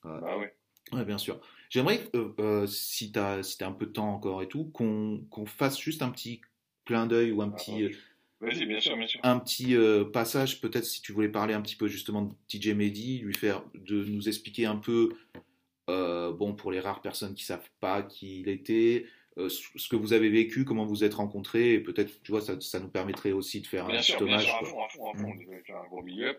[0.05, 0.55] Euh, ah ouais.
[0.93, 1.41] Ouais, bien sûr.
[1.71, 4.67] J'aimerais, euh, euh, si tu as, si as un peu de temps encore et tout,
[4.67, 6.43] qu'on qu'on fasse juste un petit
[6.85, 7.89] clin d'œil ou un petit.
[7.93, 7.97] Ah,
[8.43, 9.21] Vas-y, bien sûr, bien sûr.
[9.23, 12.75] Un petit euh, passage, peut-être si tu voulais parler un petit peu justement de DJ
[12.75, 15.41] Mehdi, lui faire, de nous expliquer un peu, euh,
[15.89, 19.07] bon, pour les rares personnes qui savent pas qui il était,
[19.39, 22.61] euh, ce que vous avez vécu, comment vous êtes rencontrés, et peut-être, tu vois, ça,
[22.61, 24.45] ça, nous permettrait aussi de faire bien un sûr, petit hommage.
[24.45, 25.73] Bien sûr, à fond, à fond, à fond, mmh.
[25.75, 26.37] un gros milieu.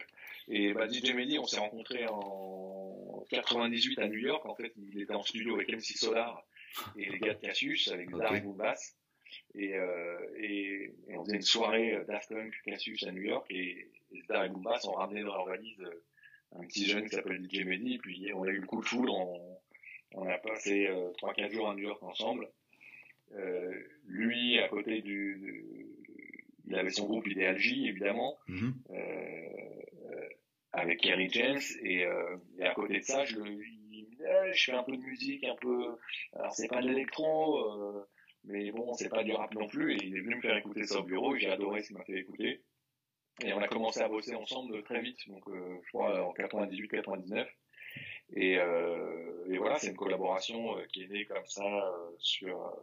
[0.48, 4.46] Et bah, DJ Mehdi, on s'est rencontrés en 98 à New York.
[4.46, 6.46] En fait, il était en studio avec MC Solar
[6.96, 8.44] et les gars de Cassius, avec Zara okay.
[8.46, 8.74] et.
[9.56, 13.90] Et, euh, et, et, on faisait une soirée Daft Punk Cassius à New York et,
[14.12, 15.84] et Zdar et ont ramené dans leur valise
[16.56, 19.14] un petit jeune qui s'appelle DJ Mehdi, puis on a eu le coup de foudre,
[19.14, 19.58] on,
[20.16, 22.50] on a passé euh, 3-4 jours à New York ensemble.
[23.36, 23.74] Euh,
[24.06, 25.86] lui, à côté du, du,
[26.68, 28.74] il avait son groupe Idéal J, évidemment, mm -hmm.
[28.92, 30.30] euh,
[30.72, 34.08] avec Kerry James, et, euh, et, à côté de ça, je, il,
[34.54, 35.96] je fais un peu de musique, un peu,
[36.34, 38.06] alors c'est pas de l'électro, euh,
[38.46, 40.84] mais bon, c'est pas du rap non plus, et il est venu me faire écouter
[40.86, 42.62] ça au bureau, j'ai adoré ce qu'il m'a fait écouter.
[43.42, 47.48] Et on a commencé à bosser ensemble très vite, donc euh, je crois en 98-99.
[48.36, 52.74] Et, euh, et, voilà, c'est une collaboration euh, qui est née comme ça euh, sur,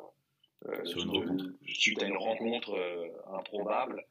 [0.66, 4.04] euh, sur une, suite à une rencontre euh, improbable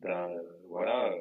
[0.00, 0.30] d'un
[0.68, 1.12] voilà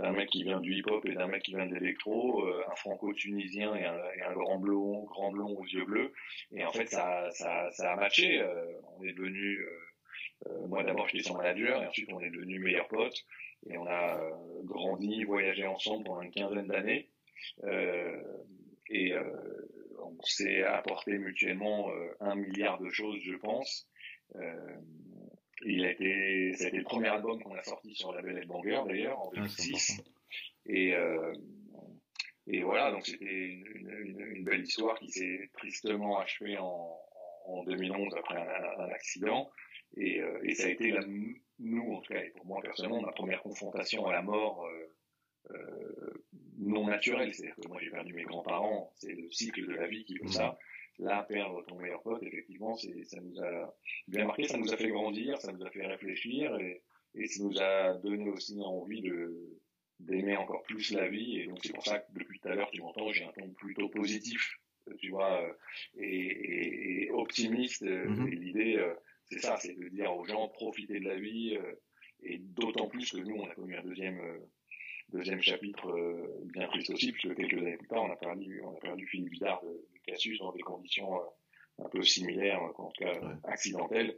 [0.00, 2.74] d'un mec qui vient du hip-hop et d'un mec qui vient de l'électro, euh, un
[2.76, 6.12] franco-tunisien et un, et un, grand blond, grand blond aux yeux bleus.
[6.52, 8.40] Et en fait, ça, ça, ça a matché.
[8.40, 8.64] Euh,
[8.98, 9.49] on est devenu,
[10.80, 13.24] moi d'abord j'étais son manager et ensuite on est devenu meilleurs potes
[13.68, 14.18] et on a
[14.64, 17.10] grandi, voyagé ensemble pendant une quinzaine d'années.
[18.88, 19.14] et
[19.98, 23.86] on s'est apporté mutuellement un milliard de choses, je pense.
[25.66, 29.20] il a été, c'était le premier album qu'on a sorti sur la Belle Banger d'ailleurs
[29.20, 30.00] en 2006.
[30.00, 30.10] Ah,
[30.66, 31.32] et, euh,
[32.46, 36.98] et voilà, donc c'était une, une, une, belle histoire qui s'est tristement achevée en,
[37.46, 39.50] en 2011 après un, un accident.
[39.96, 41.02] Et, euh, et, ça a été, la,
[41.58, 45.54] nous en tout cas, et pour moi personnellement, ma première confrontation à la mort euh,
[45.54, 46.10] euh
[46.58, 47.32] non naturelle.
[47.32, 50.28] C'est-à-dire que moi j'ai perdu mes grands-parents, c'est le cycle de la vie qui veut
[50.28, 50.58] ça.
[50.98, 53.74] Là, perdre ton meilleur pote, effectivement, ça nous a
[54.06, 56.82] bien marqué, ça nous a fait grandir, ça nous a fait réfléchir et,
[57.14, 59.58] et ça nous a donné aussi envie de
[60.00, 61.40] d'aimer encore plus la vie.
[61.40, 63.48] Et donc c'est pour ça que depuis tout à l'heure, tu m'entends, j'ai un ton
[63.50, 64.58] plutôt positif,
[64.98, 65.40] tu vois,
[65.98, 67.82] et, et, optimiste.
[67.82, 68.32] Mm-hmm.
[68.32, 68.94] Et l'idée, euh,
[69.30, 71.56] c'est ça, c'est de dire aux gens, profitez de la vie.
[71.56, 71.74] Euh,
[72.22, 74.38] et d'autant plus que nous, on a connu un deuxième euh,
[75.08, 75.90] deuxième chapitre
[76.44, 79.30] bien triste aussi, puisque quelques années plus tard, on a perdu, on a perdu Philippe
[79.30, 81.20] Bidard de, de Cassius dans des conditions
[81.84, 84.16] un peu similaires, en tout cas accidentelles,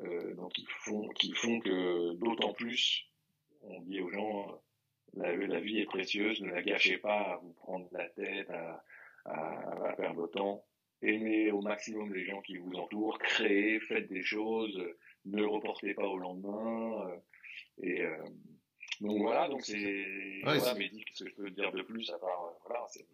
[0.00, 3.08] euh, donc qui font, qui font que d'autant plus,
[3.62, 4.60] on dit aux gens,
[5.14, 8.84] la, la, vie est précieuse, ne la gâchez pas à vous prendre la tête, à,
[9.24, 10.64] à, à perdre votre temps.
[11.02, 14.82] Aimez au maximum les gens qui vous entourent, créez, faites des choses,
[15.26, 17.06] ne reportez pas au lendemain.
[17.06, 17.16] Euh,
[17.82, 18.16] et, euh,
[19.00, 19.76] donc voilà, donc c'est.
[19.76, 22.28] Ouais, voilà, mais qu'est-ce que je peux dire de plus à part.
[22.28, 23.06] Euh, voilà, c'est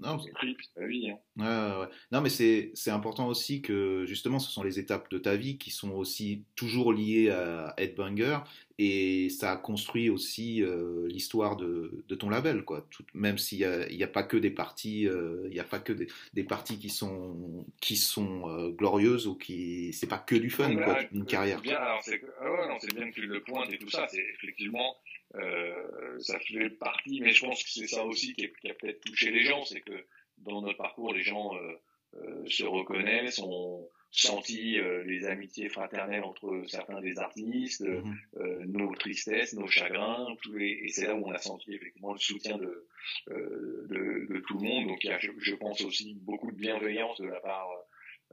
[0.76, 1.10] la vie.
[1.10, 1.18] Hein.
[1.36, 1.88] Ouais, ouais.
[2.12, 5.70] Non, mais c'est important aussi que justement, ce sont les étapes de ta vie qui
[5.70, 8.38] sont aussi toujours liées à Headbanger
[8.78, 12.86] et ça a construit aussi euh, l'histoire de, de, ton label, quoi.
[12.90, 13.64] Tout, même s'il n'y
[14.02, 16.78] a, a, pas que des parties, euh, il n'y a pas que des, des, parties
[16.78, 19.92] qui sont, qui sont euh, glorieuses ou qui.
[19.92, 21.60] C'est pas que du fun, quoi, une carrière.
[21.60, 24.96] Bien, alors c'est ah ouais, bien que tu le pointes et tout ça, c'est effectivement
[25.36, 29.00] euh, ça fait partie, mais je pense que c'est ça aussi qui, qui a peut-être
[29.00, 30.06] touché les gens, c'est que
[30.38, 31.72] dans notre parcours, les gens euh,
[32.16, 38.64] euh, se reconnaissent, ont senti les amitiés fraternelles entre certains des artistes, mm-hmm.
[38.66, 40.28] nos tristesses, nos chagrins,
[40.60, 42.86] et c'est là où on a senti effectivement le soutien de,
[43.26, 44.86] de, de, tout le monde.
[44.86, 47.68] Donc il y a, je, je, pense aussi beaucoup de bienveillance de la part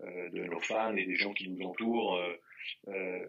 [0.06, 2.22] de nos fans et des gens qui nous entourent
[2.88, 3.26] euh,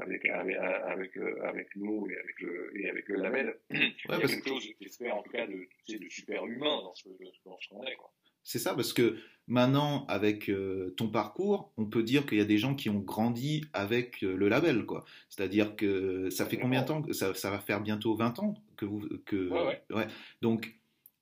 [0.00, 3.56] avec, avec, avec, euh, avec, nous et avec le, et avec le label.
[3.70, 7.08] Il y a quelque chose, j'espère, en tout cas, de, de super humain dans ce,
[7.44, 7.96] dans ce qu'on est.
[7.96, 8.12] Quoi.
[8.42, 12.46] C'est ça, parce que maintenant, avec euh, ton parcours, on peut dire qu'il y a
[12.46, 15.04] des gens qui ont grandi avec le label, quoi.
[15.28, 18.84] C'est-à-dire que ça fait combien de temps ça, ça, va faire bientôt 20 ans que
[18.84, 19.08] vous.
[19.24, 20.06] Que, ouais, ouais.
[20.42, 20.74] Donc,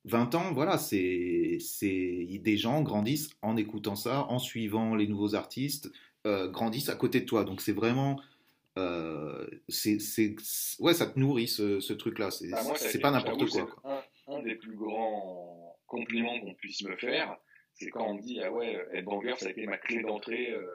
[0.05, 5.91] 20 ans, voilà, c'est des gens grandissent en écoutant ça, en suivant les nouveaux artistes,
[6.25, 7.43] euh, grandissent à côté de toi.
[7.43, 8.19] Donc c'est vraiment,
[8.77, 9.97] euh, c'est,
[10.79, 12.31] ouais, ça te nourrit ce, ce truc-là.
[12.31, 13.65] C'est, bah, c'est pas n'importe quoi.
[13.65, 14.03] quoi.
[14.27, 17.37] Un, un, des plus grands compliments qu'on puisse me faire,
[17.73, 20.51] c'est quand on me dit ah ouais, Ed Banger, ça a été ma clé d'entrée.
[20.51, 20.65] Euh,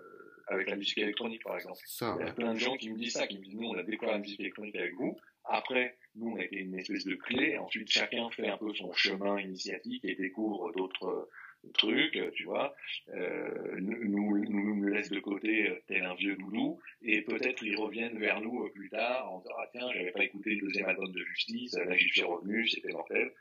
[0.51, 1.79] avec la musique électronique, par exemple.
[1.85, 3.69] Ça, Il y a plein de gens qui me disent ça, qui me disent, nous,
[3.69, 5.15] on a découvert la musique électronique avec vous.
[5.45, 7.59] Après, nous, on a été une espèce de clé.
[7.59, 11.29] Ensuite, chacun fait un peu son chemin initiatique et découvre d'autres
[11.73, 12.75] truc, tu vois,
[13.15, 17.77] euh, nous, nous, nous laisse de côté euh, tel un vieux doudou, et peut-être ils
[17.77, 20.87] reviennent vers nous euh, plus tard en disant ah tiens j'avais pas écouté le deuxième
[20.87, 23.33] album de Justice, là j'y suis revenu, c'était mortel,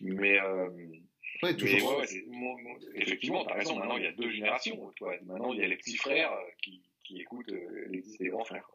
[0.00, 0.68] mais euh,
[1.42, 1.98] Ouais, toujours.
[1.98, 3.76] ouais, ouais, effectivement, t'as raison.
[3.76, 4.92] Maintenant, il y a deux générations.
[4.94, 5.16] Toi.
[5.24, 6.30] Maintenant, il y a les petits frères
[6.62, 8.70] qui, qui écoutent les, les grands frères.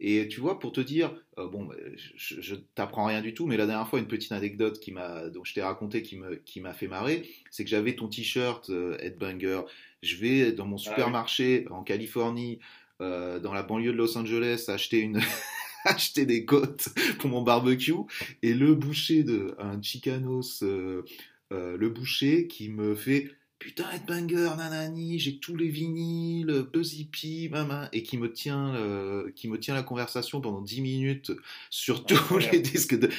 [0.00, 1.74] Et tu vois, pour te dire, euh, bon, bah,
[2.14, 5.28] je, je t'apprends rien du tout, mais la dernière fois, une petite anecdote qui m'a,
[5.28, 8.70] dont je t'ai raconté qui me, qui m'a fait marrer, c'est que j'avais ton t-shirt
[8.70, 9.62] euh, Headbanger.
[10.02, 12.60] Je vais dans mon ah supermarché en Californie,
[13.00, 15.20] euh, dans la banlieue de Los Angeles, acheter une,
[15.84, 17.94] acheter des côtes pour mon barbecue,
[18.42, 21.02] et le boucher de un Chicanos, euh,
[21.50, 27.88] le boucher qui me fait putain Headbanger, nanani, j'ai tous les vinyles, Buzzy P, maman,
[27.92, 31.32] et qui me tient, euh, qui me tient la conversation pendant 10 minutes
[31.70, 33.10] sur tous les disques de...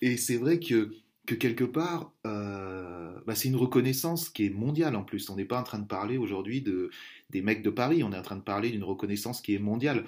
[0.00, 0.90] Et c'est vrai que,
[1.26, 5.30] que quelque part, euh, bah c'est une reconnaissance qui est mondiale en plus.
[5.30, 6.90] On n'est pas en train de parler aujourd'hui de,
[7.30, 10.04] des mecs de Paris, on est en train de parler d'une reconnaissance qui est mondiale.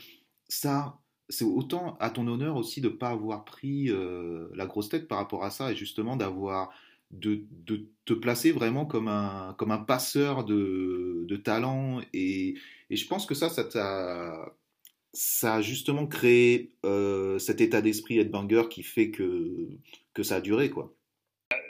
[0.49, 4.89] Ça, c'est autant à ton honneur aussi de ne pas avoir pris euh, la grosse
[4.89, 6.71] tête par rapport à ça et justement d'avoir
[7.11, 7.47] de,
[8.05, 12.01] te placer vraiment comme un, comme un passeur de, de talent.
[12.13, 12.55] Et,
[12.91, 14.55] et, je pense que ça, ça.
[15.19, 19.67] Ça a justement créé euh, cet état d'esprit headbanger qui fait que,
[20.13, 20.95] que ça a duré, quoi.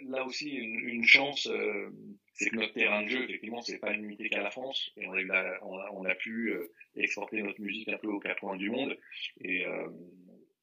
[0.09, 1.89] Là aussi, une, chance, euh,
[2.35, 4.91] c'est que notre terrain de jeu, effectivement, c'est pas limité qu'à la France.
[4.97, 8.57] Et on a, on a, pu euh, exporter notre musique un peu aux quatre coins
[8.57, 8.97] du monde.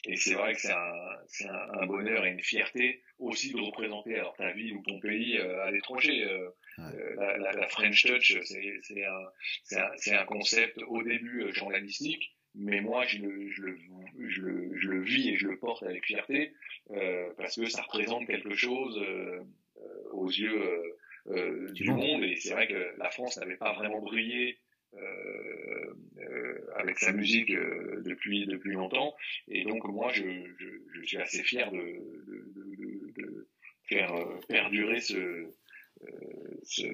[0.06, 4.16] Et c'est vrai que c'est un, un, un, bonheur et une fierté aussi de représenter
[4.16, 6.26] alors ta ville ou ton pays euh, à l'étranger.
[6.26, 6.84] Euh, ouais.
[6.96, 12.36] euh, la, la, la, French Touch, c'est un, un, un, concept au début euh, journalistique
[12.56, 13.78] mais moi je le, je, le,
[14.28, 16.54] je, le, je le vis et je le porte avec fierté
[16.92, 19.04] euh, parce que ça représente quelque chose
[20.12, 20.62] aux yeux
[21.72, 24.60] du monde et c'est vrai que la France n'avait pas vraiment brillé
[26.84, 29.16] avec sa musique depuis depuis longtemps
[29.48, 30.24] et donc moi je,
[30.60, 33.48] je, je suis assez fier de, de, de, de
[33.90, 34.14] faire
[34.48, 35.48] perdurer ce
[36.64, 36.86] ce,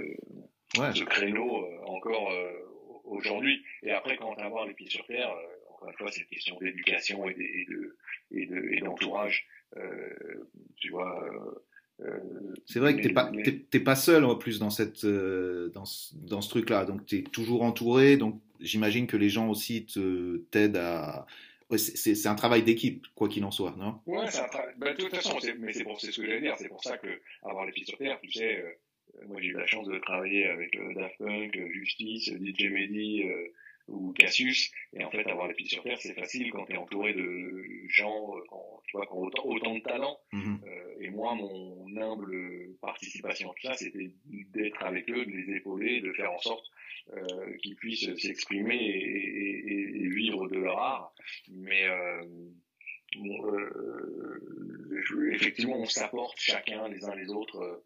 [0.78, 0.94] ouais.
[0.94, 2.32] ce créneau encore
[3.10, 3.64] aujourd'hui.
[3.84, 6.22] Et après, quand on va avoir les pieds sur terre, euh, encore une fois, c'est
[6.22, 7.98] une question d'éducation et, de,
[8.32, 9.48] et, de, et d'entourage.
[9.78, 11.30] Euh, tu vois.
[12.02, 12.18] Euh,
[12.66, 13.30] c'est vrai que t'es pas
[13.70, 17.18] t'es, pas seul en plus dans cette dans ce, dans ce truc là donc tu
[17.18, 21.26] es toujours entouré donc j'imagine que les gens aussi te t'aident à
[21.78, 24.00] c'est, c'est un travail d'équipe quoi qu'il en soit non?
[24.08, 26.26] Ouais c'est un travail ben, de toute façon c'est, mais c'est pour c'est ce que
[26.26, 28.80] j'allais dire c'est pour ça que avoir les pieds sur terre tu sais
[29.28, 33.24] moi, j'ai eu la chance de travailler avec euh, Daft Punk, euh, Justice, DJ Mehdi
[33.24, 33.48] euh,
[33.88, 34.72] ou Cassius.
[34.94, 37.66] Et en fait, avoir les pieds sur terre, c'est facile quand tu es entouré de
[37.88, 40.20] gens quand, tu vois, qui ont autant, autant de talent.
[40.34, 40.60] Mm-hmm.
[41.02, 46.02] et moi, mon humble participation à tout ça, c'était d'être avec eux, de les épauler,
[46.02, 46.66] de faire en sorte
[47.20, 51.14] euh, qu'ils puissent s'exprimer et, vivre de leur art.
[51.50, 52.24] Mais euh,
[53.18, 54.42] euh,
[55.32, 57.84] effectivement, on s'apporte chacun les uns les autres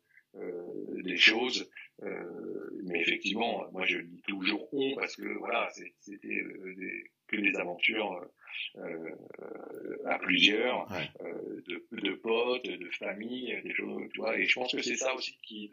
[1.04, 1.70] des choses.
[2.02, 6.44] Mais effectivement, moi je dis toujours on parce que voilà, c'était
[7.28, 8.26] que des aventures
[10.06, 10.88] à plusieurs,
[12.64, 14.38] de famille, des choses, tu vois.
[14.38, 15.70] Et je pense que c'est ça aussi qui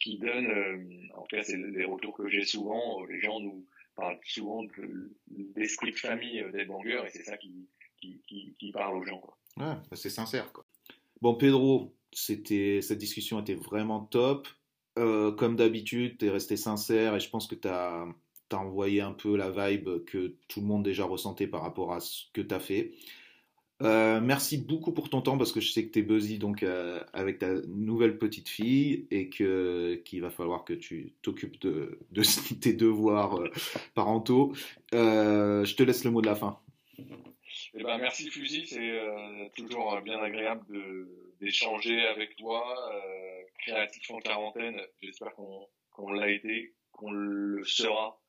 [0.00, 4.18] qui donne, en tout cas c'est les retours que j'ai souvent, les gens nous parlent
[4.24, 5.10] souvent de
[5.56, 7.66] l'esprit de famille d'Ed Banger et c'est ça qui,
[7.98, 9.22] qui, parle aux gens.
[9.56, 10.64] Ouais, c'est sincère quoi.
[11.22, 14.48] Bon Pedro, c'était cette discussion était vraiment top.
[14.98, 18.06] Euh, comme d'habitude, tu es resté sincère et je pense que tu as,
[18.52, 22.24] envoyé un peu la vibe que tout le monde déjà ressentait par rapport à ce
[22.32, 22.92] que tu as fait.
[23.82, 26.62] Euh, merci beaucoup pour ton temps parce que je sais que tu es busy donc,
[26.62, 32.22] euh, avec ta nouvelle petite fille et qu'il va falloir que tu t'occupes de, de,
[32.60, 33.38] tes devoirs
[33.94, 34.52] parentaux.
[34.92, 36.58] je te laisse le mot de la fin.
[37.74, 41.06] Eh ben, merci Fusil, c'est toujours bien agréable
[41.40, 44.80] d'échanger avec toi, euh, créatif en quarantaine.
[45.02, 48.20] J'espère qu'on l'a été, qu'on le sera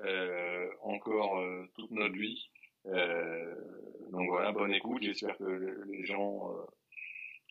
[0.00, 2.50] euh, encore euh, toute notre vie.
[2.86, 3.54] Euh,
[4.10, 5.02] donc voilà, bonne écoute.
[5.02, 6.54] J'espère que les gens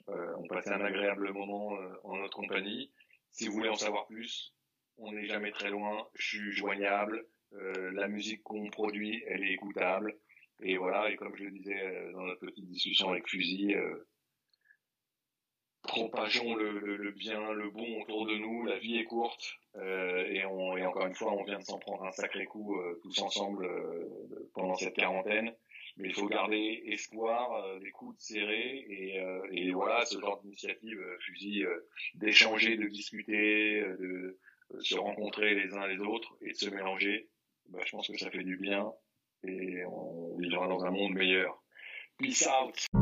[0.10, 2.92] euh, ont passé un agréable moment en notre compagnie.
[3.32, 4.54] Si vous voulez en savoir plus,
[4.98, 6.08] on n'est jamais très loin.
[6.16, 7.26] Je suis joignable.
[7.52, 10.18] la musique qu'on produit, elle est écoutable.
[10.64, 13.76] Et voilà, et comme je le disais dans notre petite discussion avec Fusil,
[15.84, 18.66] propageons le, le, bien, le bon autour de nous.
[18.66, 21.80] La vie est courte euh, et, on, et encore une fois, on vient de s'en
[21.80, 25.54] prendre un sacré coup euh, tous ensemble euh, pendant cette quarantaine.
[25.98, 30.40] Mais il faut garder espoir, euh, des coudes serrés et, euh, et voilà, ce genre
[30.42, 31.66] d'initiative, fusil,
[32.16, 34.40] d'échanger, de discuter, de
[34.80, 37.28] se rencontrer les uns les autres et de se mélanger.
[37.70, 38.92] Bah, je pense que ça fait du bien
[39.44, 41.62] et on vivra dans un monde meilleur.
[42.18, 43.01] Peace out.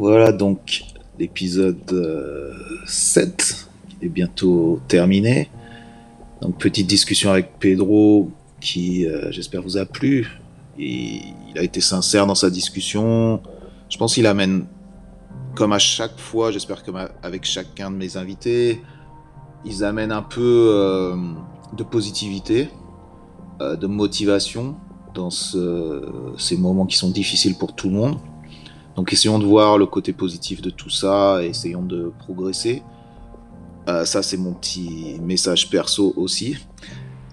[0.00, 0.82] Voilà donc
[1.18, 1.76] l'épisode
[2.86, 3.68] 7
[4.00, 5.50] euh, est bientôt terminé.
[6.40, 8.30] Donc petite discussion avec Pedro
[8.62, 10.40] qui euh, j'espère vous a plu.
[10.78, 13.42] Il a été sincère dans sa discussion.
[13.90, 14.64] Je pense qu'il amène,
[15.54, 16.92] comme à chaque fois, j'espère que
[17.22, 18.80] avec chacun de mes invités,
[19.66, 21.14] ils amènent un peu euh,
[21.76, 22.70] de positivité,
[23.60, 24.76] de motivation
[25.12, 28.16] dans ces moments qui sont difficiles pour tout le monde.
[28.96, 32.82] Donc essayons de voir le côté positif de tout ça, essayons de progresser.
[33.88, 36.56] Euh, ça c'est mon petit message perso aussi.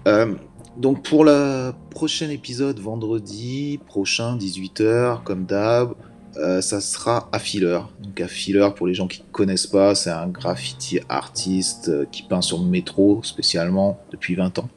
[0.06, 0.34] Euh,
[0.76, 5.94] donc pour le prochain épisode, vendredi prochain, 18h, comme d'hab,
[6.36, 7.80] euh, ça sera Affiller.
[8.02, 12.42] Donc Affiller, pour les gens qui ne connaissent pas, c'est un graffiti artiste qui peint
[12.42, 14.68] sur le métro spécialement depuis 20 ans.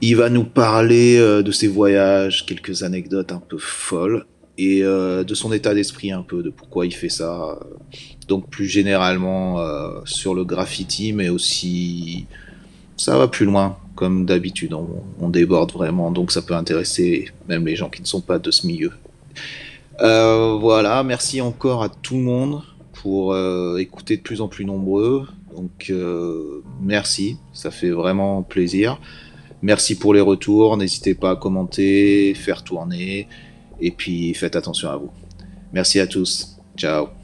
[0.00, 4.26] Il va nous parler de ses voyages, quelques anecdotes un peu folles
[4.58, 7.58] et euh, de son état d'esprit un peu, de pourquoi il fait ça.
[8.28, 12.26] Donc plus généralement euh, sur le graffiti, mais aussi
[12.96, 17.74] ça va plus loin, comme d'habitude, on, déborde vraiment, donc ça peut intéresser même les
[17.74, 18.92] gens qui ne sont pas de ce milieu.
[20.00, 23.36] Euh, voilà, merci encore à tout le monde pour
[23.78, 25.26] écouter de plus en plus nombreux.
[25.56, 25.92] Donc
[26.80, 29.00] merci, ça fait vraiment plaisir.
[29.62, 33.26] Merci pour les retours, n'hésitez pas à commenter, faire tourner.
[33.80, 35.10] Et puis faites attention à vous.
[35.72, 36.58] Merci à tous.
[36.76, 37.21] Ciao.